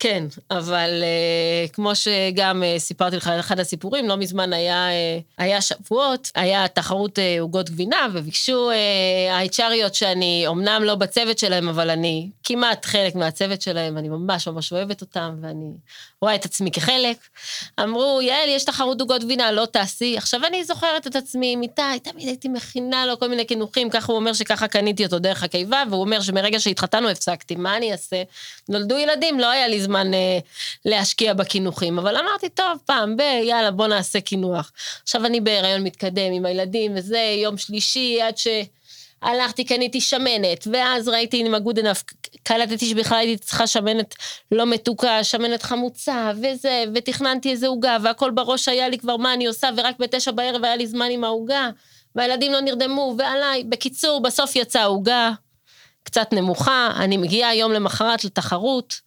[0.00, 5.22] כן, אבל uh, כמו שגם uh, סיפרתי לך על אחד הסיפורים, לא מזמן היה, uh,
[5.38, 8.70] היה שבועות, היה תחרות uh, גבינה, וביקשו
[9.30, 14.72] ה-HRיות שאני אומנם לא בצוות שלהם, אבל אני כמעט חלק מהצוות שלהם, אני ממש ממש
[14.72, 15.72] אוהבת אותם, ואני
[16.22, 17.16] רואה את עצמי כחלק.
[17.80, 20.16] אמרו, יעל, יש תחרות עוגות גבינה, לא תעשי.
[20.16, 24.12] עכשיו אני זוכרת את עצמי עם איתי, תמיד הייתי מכינה לו כל מיני קינוחים, ככה
[24.12, 28.22] הוא אומר שככה קניתי אותו דרך הקיבה, והוא אומר שמרגע שהתחתנו הפסקתי, מה אני אעשה?
[28.68, 30.38] נולדו ילדים, לא היה לי זמן אה,
[30.84, 34.72] להשקיע בקינוחים, אבל אמרתי, טוב, פעם ב, יאללה, בוא נעשה קינוח.
[35.02, 38.46] עכשיו אני בהיריון מתקדם עם הילדים וזה, יום שלישי, עד ש...
[39.22, 42.04] הלכתי, קניתי שמנת, ואז ראיתי עם הגוד אנף,
[42.42, 44.14] קלטתי שבכלל הייתי צריכה שמנת
[44.52, 49.46] לא מתוקה, שמנת חמוצה, וזה, ותכננתי איזה עוגה, והכל בראש היה לי כבר מה אני
[49.46, 51.70] עושה, ורק בתשע בערב היה לי זמן עם העוגה,
[52.14, 53.64] והילדים לא נרדמו, ועליי.
[53.64, 55.30] בקיצור, בסוף יצאה עוגה
[56.02, 59.00] קצת נמוכה, אני מגיעה יום למחרת לתחרות.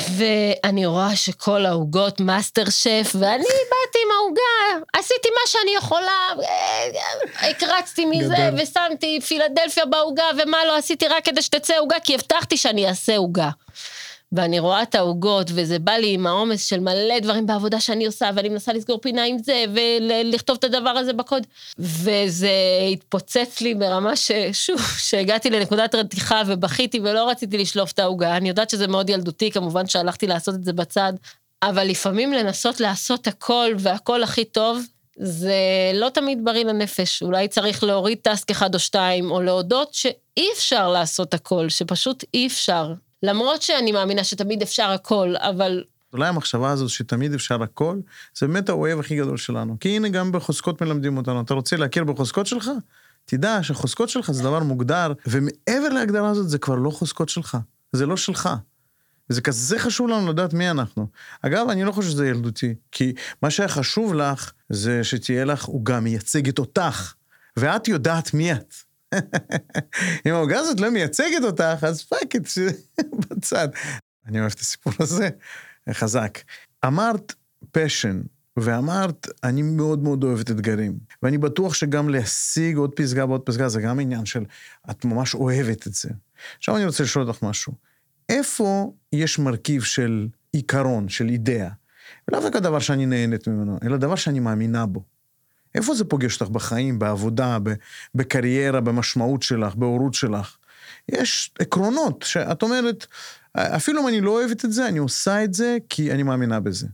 [0.00, 6.28] ואני רואה שכל העוגות מאסטר שף, ואני באתי עם העוגה, עשיתי מה שאני יכולה,
[7.40, 8.62] הקרצתי מזה, גדל.
[8.62, 13.50] ושמתי פילדלפיה בעוגה, ומה לא עשיתי רק כדי שתצא עוגה, כי הבטחתי שאני אעשה עוגה.
[14.34, 18.30] ואני רואה את העוגות, וזה בא לי עם העומס של מלא דברים בעבודה שאני עושה,
[18.34, 21.42] ואני מנסה לסגור פינה עם זה, ולכתוב את הדבר הזה בקוד.
[21.78, 22.50] וזה
[22.92, 28.36] התפוצץ לי ברמה ששוב, שהגעתי לנקודת רתיחה ובכיתי ולא רציתי לשלוף את העוגה.
[28.36, 31.12] אני יודעת שזה מאוד ילדותי, כמובן שהלכתי לעשות את זה בצד,
[31.62, 34.82] אבל לפעמים לנסות לעשות הכל והכל הכי טוב,
[35.16, 35.54] זה
[35.94, 37.22] לא תמיד בריא לנפש.
[37.22, 42.46] אולי צריך להוריד טסק אחד או שתיים, או להודות שאי אפשר לעשות הכל, שפשוט אי
[42.46, 42.92] אפשר.
[43.24, 45.84] למרות שאני מאמינה שתמיד אפשר הכל, אבל...
[46.12, 47.98] אולי המחשבה הזו שתמיד אפשר הכל,
[48.34, 49.76] זה באמת האוהב הכי גדול שלנו.
[49.80, 51.40] כי הנה, גם בחוזקות מלמדים אותנו.
[51.40, 52.70] אתה רוצה להכיר בחוזקות שלך?
[53.24, 57.58] תדע שחוזקות שלך זה דבר מוגדר, ומעבר להגדרה הזאת זה כבר לא חוזקות שלך,
[57.92, 58.48] זה לא שלך.
[59.30, 61.06] וזה כזה חשוב לנו לדעת מי אנחנו.
[61.42, 63.12] אגב, אני לא חושב שזה ילדותי, כי
[63.42, 67.14] מה שהיה חשוב לך, זה שתהיה לך עוגה מייצגת אותך,
[67.56, 68.74] ואת יודעת מי את.
[70.26, 72.42] אם העוגה הזאת לא מייצגת אותך, אז fuck it,
[73.20, 73.68] בצד.
[74.26, 75.28] אני אוהב את הסיפור הזה,
[75.90, 76.38] חזק.
[76.86, 77.34] אמרת
[77.70, 78.22] פשן,
[78.56, 80.98] ואמרת, אני מאוד מאוד אוהבת אתגרים.
[81.22, 84.44] ואני בטוח שגם להשיג עוד פסגה ועוד פסגה, זה גם עניין של,
[84.90, 86.08] את ממש אוהבת את זה.
[86.58, 87.72] עכשיו אני רוצה לשאול אותך משהו.
[88.28, 91.68] איפה יש מרכיב של עיקרון, של אידאה?
[92.28, 95.02] ולאו רק הדבר שאני נהנית ממנו, אלא דבר שאני מאמינה בו.
[95.74, 97.58] איפה זה פוגש אותך בחיים, בעבודה,
[98.14, 100.56] בקריירה, במשמעות שלך, בהורות שלך?
[101.08, 103.06] יש עקרונות שאת אומרת,
[103.56, 106.86] אפילו אם אני לא אוהבת את זה, אני עושה את זה כי אני מאמינה בזה.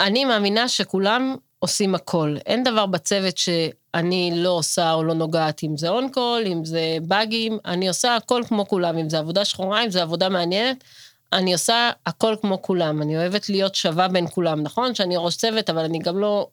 [0.00, 2.36] אני מאמינה שכולם עושים הכל.
[2.46, 7.58] אין דבר בצוות שאני לא עושה או לא נוגעת, אם זה אונקול, אם זה באגים,
[7.64, 10.84] אני עושה הכל כמו כולם, אם זה עבודה שחורה, אם זה עבודה מעניינת.
[11.32, 14.62] אני עושה הכל כמו כולם, אני אוהבת להיות שווה בין כולם.
[14.62, 16.48] נכון שאני ראש צוות, אבל אני גם לא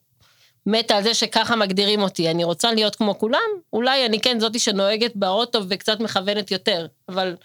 [0.65, 3.39] מתה על זה שככה מגדירים אותי, אני רוצה להיות כמו כולם,
[3.73, 7.35] אולי אני כן זאתי שנוהגת באוטו וקצת מכוונת יותר, אבל...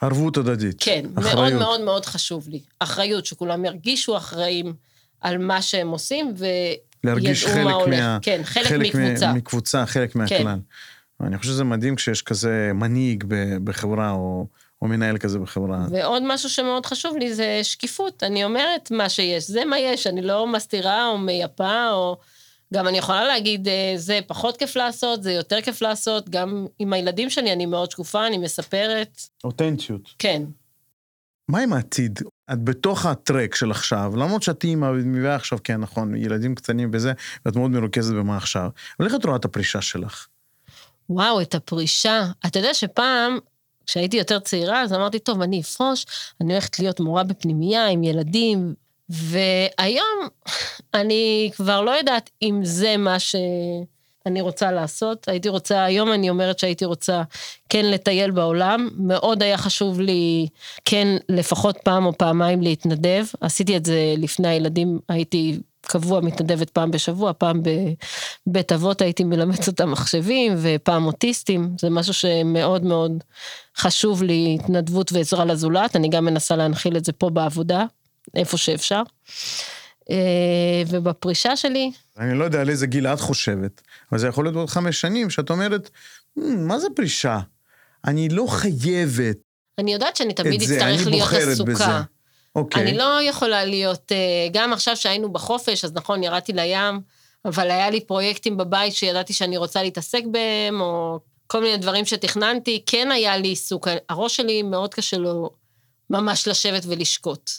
[0.00, 0.76] ערבות הדדית.
[0.78, 1.34] כן, אחריות.
[1.36, 2.60] מאוד מאוד מאוד חשוב לי.
[2.78, 4.74] אחריות, שכולם ירגישו אחראים
[5.20, 6.34] על מה שהם עושים,
[7.04, 8.00] להרגיש חלק מה הולך.
[8.00, 8.18] מה...
[8.22, 9.32] כן, חלק, חלק מקבוצה.
[9.32, 10.18] מקבוצה, חלק כן.
[10.18, 10.58] מהכלל.
[11.18, 11.24] כן.
[11.26, 13.24] אני חושב שזה מדהים כשיש כזה מנהיג
[13.64, 14.46] בחברה, או...
[14.82, 15.86] או מנהל כזה בחברה.
[15.90, 18.22] ועוד משהו שמאוד חשוב לי זה שקיפות.
[18.22, 22.18] אני אומרת מה שיש, זה מה יש, אני לא מסתירה או מייפה או...
[22.74, 26.92] גם אני יכולה להגיד, אה, זה פחות כיף לעשות, זה יותר כיף לעשות, גם עם
[26.92, 29.20] הילדים שלי אני מאוד שקופה, אני מספרת.
[29.44, 30.14] אותנטיות.
[30.18, 30.42] כן.
[31.48, 32.20] מה עם העתיד?
[32.52, 37.12] את בתוך הטרק של עכשיו, למרות שאת אימא מביאה עכשיו, כן, נכון, ילדים קטנים וזה,
[37.46, 38.68] ואת מאוד מרוכזת במה עכשיו.
[38.98, 40.26] אבל איך את רואה את הפרישה שלך?
[41.10, 42.26] וואו, את הפרישה.
[42.46, 43.38] אתה יודע שפעם,
[43.86, 46.06] כשהייתי יותר צעירה, אז אמרתי, טוב, אני אפרוש,
[46.40, 48.74] אני הולכת להיות מורה בפנימייה עם ילדים,
[49.10, 50.28] והיום
[50.94, 55.28] אני כבר לא יודעת אם זה מה שאני רוצה לעשות.
[55.28, 57.22] הייתי רוצה, היום אני אומרת שהייתי רוצה
[57.68, 58.88] כן לטייל בעולם.
[58.98, 60.48] מאוד היה חשוב לי
[60.84, 63.24] כן לפחות פעם או פעמיים להתנדב.
[63.40, 67.62] עשיתי את זה לפני הילדים, הייתי קבוע מתנדבת פעם בשבוע, פעם
[68.46, 73.12] בבית אבות הייתי מלמדת אותם מחשבים, ופעם אוטיסטים, זה משהו שמאוד מאוד
[73.76, 77.84] חשוב לי, התנדבות ועזרה לזולת, אני גם מנסה להנחיל את זה פה בעבודה,
[78.34, 79.02] איפה שאפשר.
[80.10, 81.90] אה, ובפרישה שלי...
[82.18, 85.30] אני לא יודע על איזה גיל את חושבת, אבל זה יכול להיות עוד חמש שנים,
[85.30, 85.90] שאת אומרת,
[86.36, 87.40] מה זה פרישה?
[88.04, 89.36] אני לא חייבת.
[89.78, 91.72] אני יודעת שאני תמיד אצטרך להיות עסוקה.
[91.72, 91.84] בזה.
[92.56, 92.82] אוקיי.
[92.82, 97.00] אני לא יכולה להיות, אה, גם עכשיו שהיינו בחופש, אז נכון, ירדתי לים,
[97.44, 102.82] אבל היה לי פרויקטים בבית שידעתי שאני רוצה להתעסק בהם, או כל מיני דברים שתכננתי,
[102.86, 103.88] כן היה לי עיסוק.
[104.08, 105.50] הראש שלי מאוד קשה לו
[106.10, 107.50] ממש לשבת ולשקוט.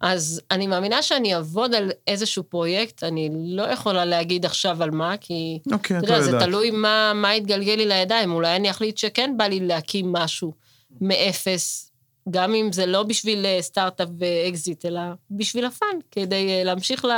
[0.00, 5.16] אז אני מאמינה שאני אעבוד על איזשהו פרויקט, אני לא יכולה להגיד עכשיו על מה,
[5.16, 5.58] כי...
[5.72, 8.32] אוקיי, אתה יודע, זה תלוי מה, מה יתגלגל לי לידיים.
[8.32, 10.52] אולי אני אחליט שכן בא לי להקים משהו
[11.00, 11.86] מאפס,
[12.30, 17.04] גם אם זה לא בשביל אה, סטארט-אפ ואקזיט, אלא בשביל ה fun, כדי אה, להמשיך
[17.04, 17.10] ל...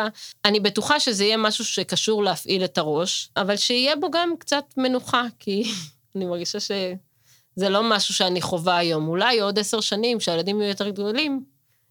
[0.45, 5.25] אני בטוחה שזה יהיה משהו שקשור להפעיל את הראש, אבל שיהיה בו גם קצת מנוחה,
[5.39, 5.73] כי
[6.17, 9.09] אני מרגישה שזה לא משהו שאני חווה היום.
[9.09, 11.45] אולי עוד עשר שנים, כשהילדים יהיו יותר גדולים,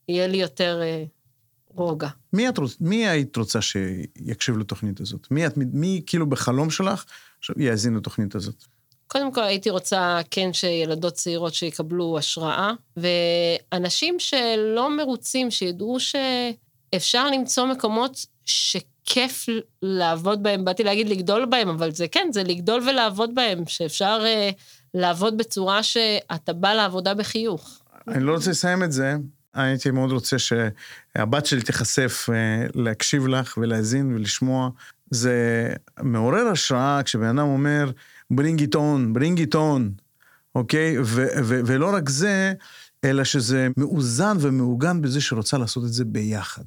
[0.07, 1.03] יהיה לי יותר אה,
[1.75, 2.09] רוגע.
[2.33, 2.77] מי, את, רוצ...
[2.81, 5.27] מי היית רוצה שיקשיב לתוכנית הזאת?
[5.31, 7.05] מי, את, מי כאילו בחלום שלך
[7.57, 8.63] יאזין לתוכנית הזאת?
[9.07, 17.65] קודם כל הייתי רוצה כן שילדות צעירות שיקבלו השראה, ואנשים שלא מרוצים, שידעו שאפשר למצוא
[17.65, 19.45] מקומות שכיף
[19.81, 24.55] לעבוד בהם, באתי להגיד לגדול בהם, אבל זה כן, זה לגדול ולעבוד בהם, שאפשר uh,
[24.93, 27.79] לעבוד בצורה שאתה בא לעבודה בחיוך.
[28.07, 29.15] אני לא רוצה לסיים את זה,
[29.57, 34.69] הייתי מאוד רוצה שהבת שלי תיחשף uh, להקשיב לך ולהאזין ולשמוע.
[35.11, 35.69] זה
[36.01, 37.91] מעורר השראה כשבן אדם אומר,
[38.33, 40.01] bring it on, bring it on,
[40.55, 40.99] אוקיי?
[40.99, 42.53] ו- ולא רק זה,
[43.03, 46.63] אלא שזה מאוזן ומעוגן בזה שרוצה לעשות את זה ביחד.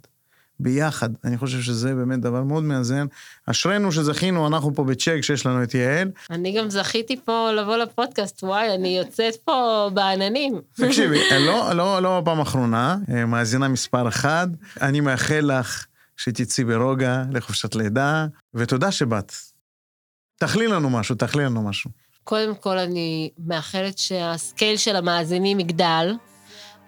[0.63, 1.09] ביחד.
[1.25, 3.07] אני חושב שזה באמת דבר מאוד מאזן.
[3.47, 6.11] אשרינו שזכינו, אנחנו פה בצ'ק, שיש לנו את יעל.
[6.31, 10.61] אני גם זכיתי פה לבוא לפודקאסט, וואי, אני יוצאת פה בעננים.
[10.73, 14.49] תקשיבי, לא, לא, לא פעם אחרונה, אה, מאזינה מספר אחת.
[14.81, 15.87] אני מאחל לך
[16.17, 19.33] שתצאי ברוגע לחופשת לידה, ותודה שבאת.
[20.39, 21.91] תאכלי לנו משהו, תאכלי לנו משהו.
[22.25, 26.15] קודם כל, אני מאחלת שהסקייל של המאזינים יגדל,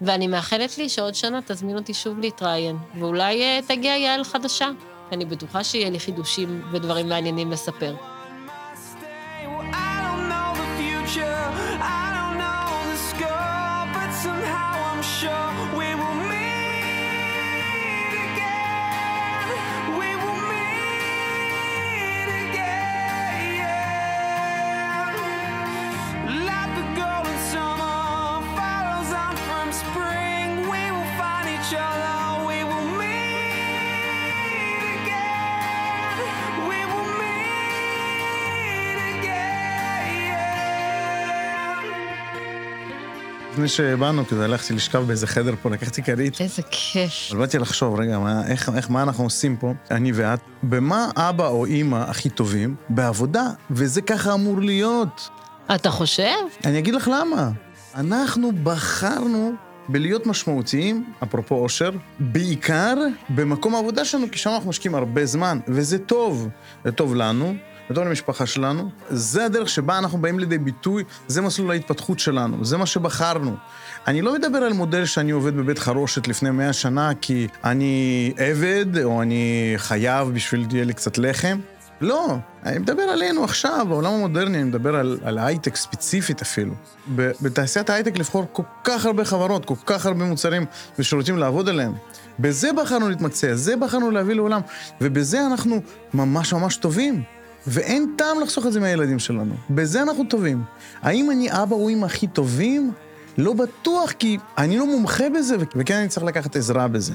[0.05, 4.69] ואני מאחלת לי שעוד שנה תזמין אותי שוב להתראיין, ואולי uh, תגיע יעל חדשה.
[5.11, 7.95] אני בטוחה שיהיה לי חידושים ודברים מעניינים לספר.
[43.53, 46.41] לפני שבאנו, כזה הלכתי לשכב באיזה חדר פה, לקחתי כרית.
[46.41, 47.11] איזה כיף.
[47.31, 51.47] אבל באתי לחשוב, רגע, מה, איך, איך, מה אנחנו עושים פה, אני ואת, במה אבא
[51.47, 52.75] או אימא הכי טובים?
[52.89, 55.29] בעבודה, וזה ככה אמור להיות.
[55.75, 56.35] אתה חושב?
[56.65, 57.51] אני אגיד לך למה.
[57.95, 59.53] אנחנו בחרנו
[59.89, 62.95] בלהיות משמעותיים, אפרופו אושר, בעיקר
[63.29, 66.49] במקום העבודה שלנו, כי שם אנחנו משקיעים הרבה זמן, וזה טוב.
[66.85, 67.55] זה טוב לנו,
[67.89, 68.89] בתור המשפחה שלנו.
[69.09, 73.55] זה הדרך שבה אנחנו באים לידי ביטוי, זה מסלול ההתפתחות שלנו, זה מה שבחרנו.
[74.07, 79.03] אני לא מדבר על מודל שאני עובד בבית חרושת לפני מאה שנה כי אני עבד
[79.03, 81.59] או אני חייב בשביל שיהיה לי קצת לחם.
[82.01, 86.73] לא, אני מדבר עלינו עכשיו, בעולם המודרני, אני מדבר על, על הייטק ספציפית אפילו.
[87.15, 90.65] בתעשיית ההייטק לבחור כל כך הרבה חברות, כל כך הרבה מוצרים
[90.99, 91.93] ושירותים לעבוד עליהם.
[92.39, 94.61] בזה בחרנו להתמקצע, זה בחרנו להביא לעולם,
[95.01, 95.81] ובזה אנחנו
[96.13, 97.23] ממש ממש טובים.
[97.67, 99.53] ואין טעם לחסוך את זה מהילדים שלנו.
[99.69, 100.63] בזה אנחנו טובים.
[101.01, 102.91] האם אני אבא או אמא הכי טובים?
[103.37, 107.13] לא בטוח, כי אני לא מומחה בזה, וכן אני צריך לקחת עזרה בזה.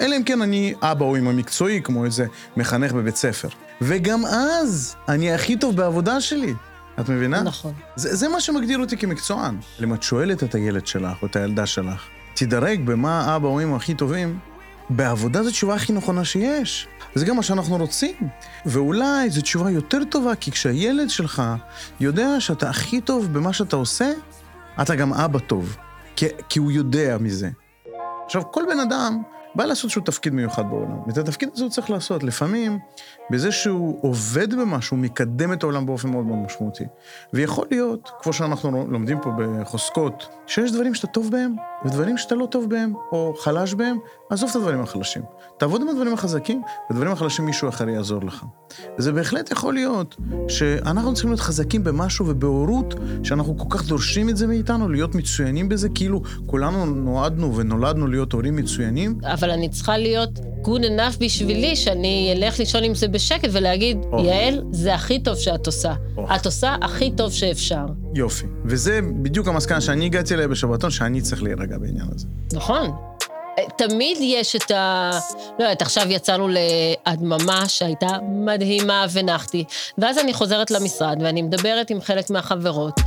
[0.00, 2.26] אלא אם כן אני אבא או אמא מקצועי, כמו איזה
[2.56, 3.48] מחנך בבית ספר.
[3.80, 6.54] וגם אז, אני הכי טוב בעבודה שלי.
[7.00, 7.42] את מבינה?
[7.42, 7.72] נכון.
[7.96, 9.58] זה, זה מה שמגדיר אותי כמקצוען.
[9.84, 13.76] אם את שואלת את הילד שלך או את הילדה שלך, תדרג במה אבא או אמא
[13.76, 14.38] הכי טובים,
[14.90, 16.88] בעבודה זו תשובה הכי נכונה שיש.
[17.16, 18.14] וזה גם מה שאנחנו רוצים.
[18.66, 21.42] ואולי זו תשובה יותר טובה, כי כשהילד שלך
[22.00, 24.12] יודע שאתה הכי טוב במה שאתה עושה,
[24.82, 25.76] אתה גם אבא טוב.
[26.16, 27.50] כי, כי הוא יודע מזה.
[28.24, 29.22] עכשיו, כל בן אדם
[29.54, 30.98] בא לעשות איזשהו תפקיד מיוחד בעולם.
[31.06, 32.22] ואת התפקיד הזה הוא צריך לעשות.
[32.22, 32.78] לפעמים,
[33.30, 36.84] בזה שהוא עובד במשהו, מקדם את העולם באופן מאוד מאוד משמעותי.
[37.32, 41.54] ויכול להיות, כמו שאנחנו לומדים פה בחוזקות, שיש דברים שאתה טוב בהם,
[41.84, 43.98] ודברים שאתה לא טוב בהם, או חלש בהם,
[44.30, 45.22] עזוב את הדברים החלשים.
[45.58, 48.44] תעבוד עם הדברים החזקים, ודברים החלשים מישהו אחר יעזור לך.
[48.98, 50.16] וזה בהחלט יכול להיות
[50.48, 55.68] שאנחנו צריכים להיות חזקים במשהו ובהורות, שאנחנו כל כך דורשים את זה מאיתנו, להיות מצוינים
[55.68, 59.18] בזה, כאילו כולנו נועדנו ונולדנו להיות הורים מצוינים.
[59.24, 64.24] אבל אני צריכה להיות good enough בשבילי, שאני אלך לישון עם זה בשקט ולהגיד, או.
[64.24, 65.94] יעל, זה הכי טוב שאת עושה.
[66.16, 66.26] או.
[66.36, 67.84] את עושה הכי טוב שאפשר.
[68.14, 68.46] יופי.
[68.64, 72.26] וזה בדיוק המסקנה שאני הגעתי אליה בשבתון, שאני צריך להירגע בעניין הזה.
[72.52, 72.94] נכון.
[73.76, 75.10] תמיד יש את ה...
[75.58, 79.64] לא יודעת, עכשיו יצאנו להדממה שהייתה מדהימה ונחתי,
[79.98, 83.00] ואז אני חוזרת למשרד ואני מדברת עם חלק מהחברות,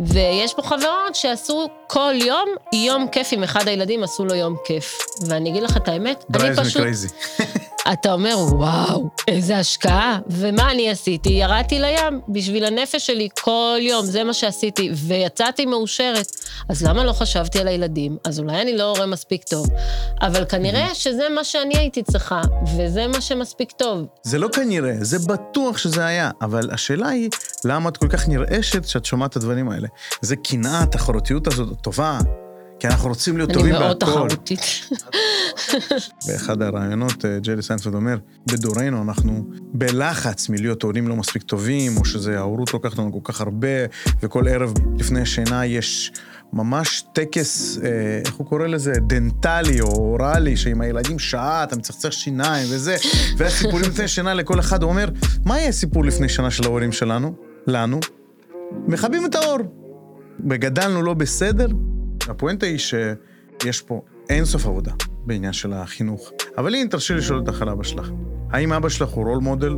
[0.00, 4.98] ויש פה חברות שעשו כל יום יום כיף עם אחד הילדים, עשו לו יום כיף.
[5.26, 6.82] ואני אגיד לך את האמת, אני drive פשוט...
[7.92, 10.18] אתה אומר, וואו, איזה השקעה.
[10.26, 11.28] ומה אני עשיתי?
[11.28, 16.26] ירדתי לים בשביל הנפש שלי כל יום, זה מה שעשיתי, ויצאתי מאושרת.
[16.68, 18.16] אז למה לא חשבתי על הילדים?
[18.24, 19.66] אז אולי אני לא הורה מספיק טוב.
[20.22, 22.40] אבל כנראה שזה מה שאני הייתי צריכה,
[22.76, 24.06] וזה מה שמספיק טוב.
[24.22, 27.30] זה לא כנראה, זה בטוח שזה היה, אבל השאלה היא,
[27.64, 29.88] למה את כל כך נרעשת כשאת שומעת את הדברים האלה?
[30.20, 32.18] זה קנאה, התחרותיות הזאת טובה,
[32.80, 34.28] כי אנחנו רוצים להיות אני טובים מאוד בהכל.
[34.28, 34.60] תחרותית.
[36.26, 38.16] באחד הראיונות, אה, ג'רי סיינפלד אומר,
[38.46, 43.40] בדורנו אנחנו בלחץ מלהיות הורים לא מספיק טובים, או שזה ההורות לוקחת לנו כל כך
[43.40, 43.68] הרבה,
[44.22, 46.12] וכל ערב לפני שינה יש
[46.52, 48.92] ממש טקס, אה, איך הוא קורא לזה?
[48.92, 52.96] דנטלי או אוראלי, שעם הילדים שעה, אתה מצחצח שיניים וזה,
[53.38, 55.08] והסיפורים לפני שינה לכל אחד, הוא אומר,
[55.44, 57.34] מה יהיה סיפור לפני שינה של ההורים שלנו?
[57.66, 58.00] לנו?
[58.86, 59.58] מכבים את האור.
[60.50, 61.66] וגדלנו לא בסדר?
[62.30, 64.92] הפואנטה היא שיש פה אין סוף עבודה
[65.26, 66.32] בעניין של החינוך.
[66.58, 68.10] אבל הנה, תרשי לשאול אותך על אבא שלך.
[68.50, 69.72] האם אבא שלך הוא role model?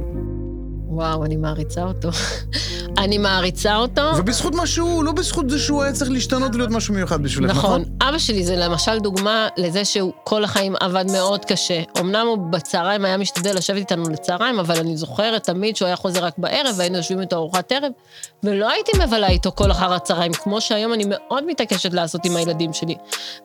[0.92, 2.08] וואו, אני מעריצה אותו.
[2.98, 4.02] אני מעריצה אותו.
[4.16, 7.80] ובזכות מה שהוא, לא בזכות זה שהוא היה צריך להשתנות ולהיות משהו מיוחד בשבילך, נכון?
[7.80, 8.08] נכון.
[8.08, 11.82] אבא שלי זה למשל דוגמה לזה שהוא כל החיים עבד מאוד קשה.
[12.00, 16.24] אמנם הוא בצהריים היה משתדל לשבת איתנו לצהריים, אבל אני זוכרת תמיד שהוא היה חוזר
[16.24, 17.92] רק בערב, והיינו יושבים איתו ארוחת ערב,
[18.42, 22.72] ולא הייתי מבלה איתו כל אחר הצהריים, כמו שהיום אני מאוד מתעקשת לעשות עם הילדים
[22.72, 22.94] שלי.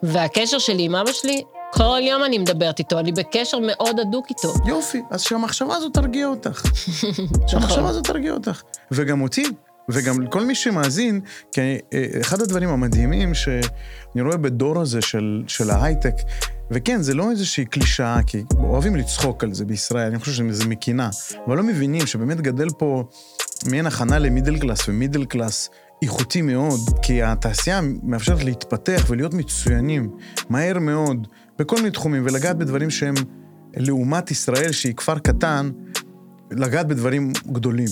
[0.03, 1.41] והקשר שלי עם אבא שלי,
[1.73, 4.53] כל יום אני מדברת איתו, אני בקשר מאוד הדוק איתו.
[4.65, 6.63] יופי, אז שהמחשבה הזאת תרגיע אותך.
[7.47, 8.61] שהמחשבה הזאת תרגיע אותך.
[8.91, 9.43] וגם אותי,
[9.89, 15.69] וגם כל מי שמאזין, כי אה, אחד הדברים המדהימים שאני רואה בדור הזה של, של
[15.69, 16.15] ההייטק,
[16.71, 21.09] וכן, זה לא איזושהי קלישאה, כי אוהבים לצחוק על זה בישראל, אני חושב שזה מקנאה,
[21.47, 23.03] אבל לא מבינים שבאמת גדל פה
[23.69, 25.69] מעין הכנה ל middle class, ו middle class
[26.01, 30.09] איכותי מאוד, כי התעשייה מאפשרת להתפתח ולהיות מצוינים
[30.49, 31.27] מהר מאוד,
[31.59, 33.15] בכל מיני תחומים, ולגעת בדברים שהם
[33.77, 35.69] לעומת ישראל, שהיא כפר קטן,
[36.51, 37.89] לגעת בדברים גדולים.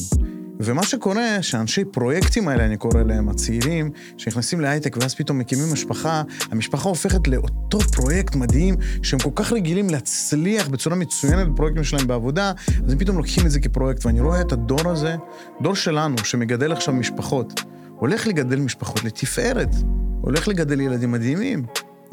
[0.59, 6.23] ומה שקורה, שאנשי פרויקטים האלה, אני קורא להם, הצעירים, שנכנסים להייטק ואז פתאום מקימים משפחה,
[6.51, 12.51] המשפחה הופכת לאותו פרויקט מדהים, שהם כל כך רגילים להצליח בצורה מצוינת בפרויקטים שלהם בעבודה,
[12.85, 14.05] אז הם פתאום לוקחים את זה כפרויקט.
[14.05, 15.15] ואני רואה את הדור הזה,
[15.61, 17.61] דור שלנו, שמגדל עכשיו משפחות,
[17.95, 19.75] הולך לגדל משפחות לתפארת,
[20.21, 21.65] הולך לגדל ילדים מדהימים.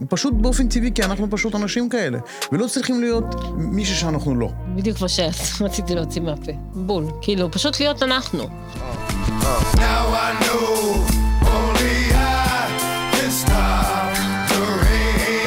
[0.09, 2.19] פשוט באופן טבעי, כי אנחנו פשוט אנשים כאלה,
[2.53, 3.25] ולא צריכים להיות
[3.57, 4.49] מישהו שאנחנו לא.
[4.75, 6.53] בדיוק מה שרציתי להוציא מהפה.
[6.75, 7.05] בול.
[7.21, 8.49] כאילו, פשוט להיות אנחנו.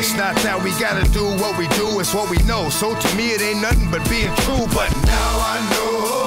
[0.06, 2.64] It's not that we gotta do what we do, it's what we know.
[2.80, 4.66] So to me, it ain't nothing but being true.
[4.78, 6.25] But now I know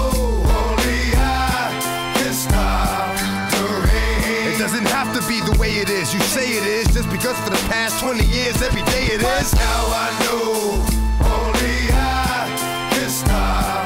[5.68, 6.14] way it is.
[6.14, 9.52] You say it is just because for the past 20 years, every day it is.
[9.52, 10.86] But now I know
[11.26, 13.77] only I can stop.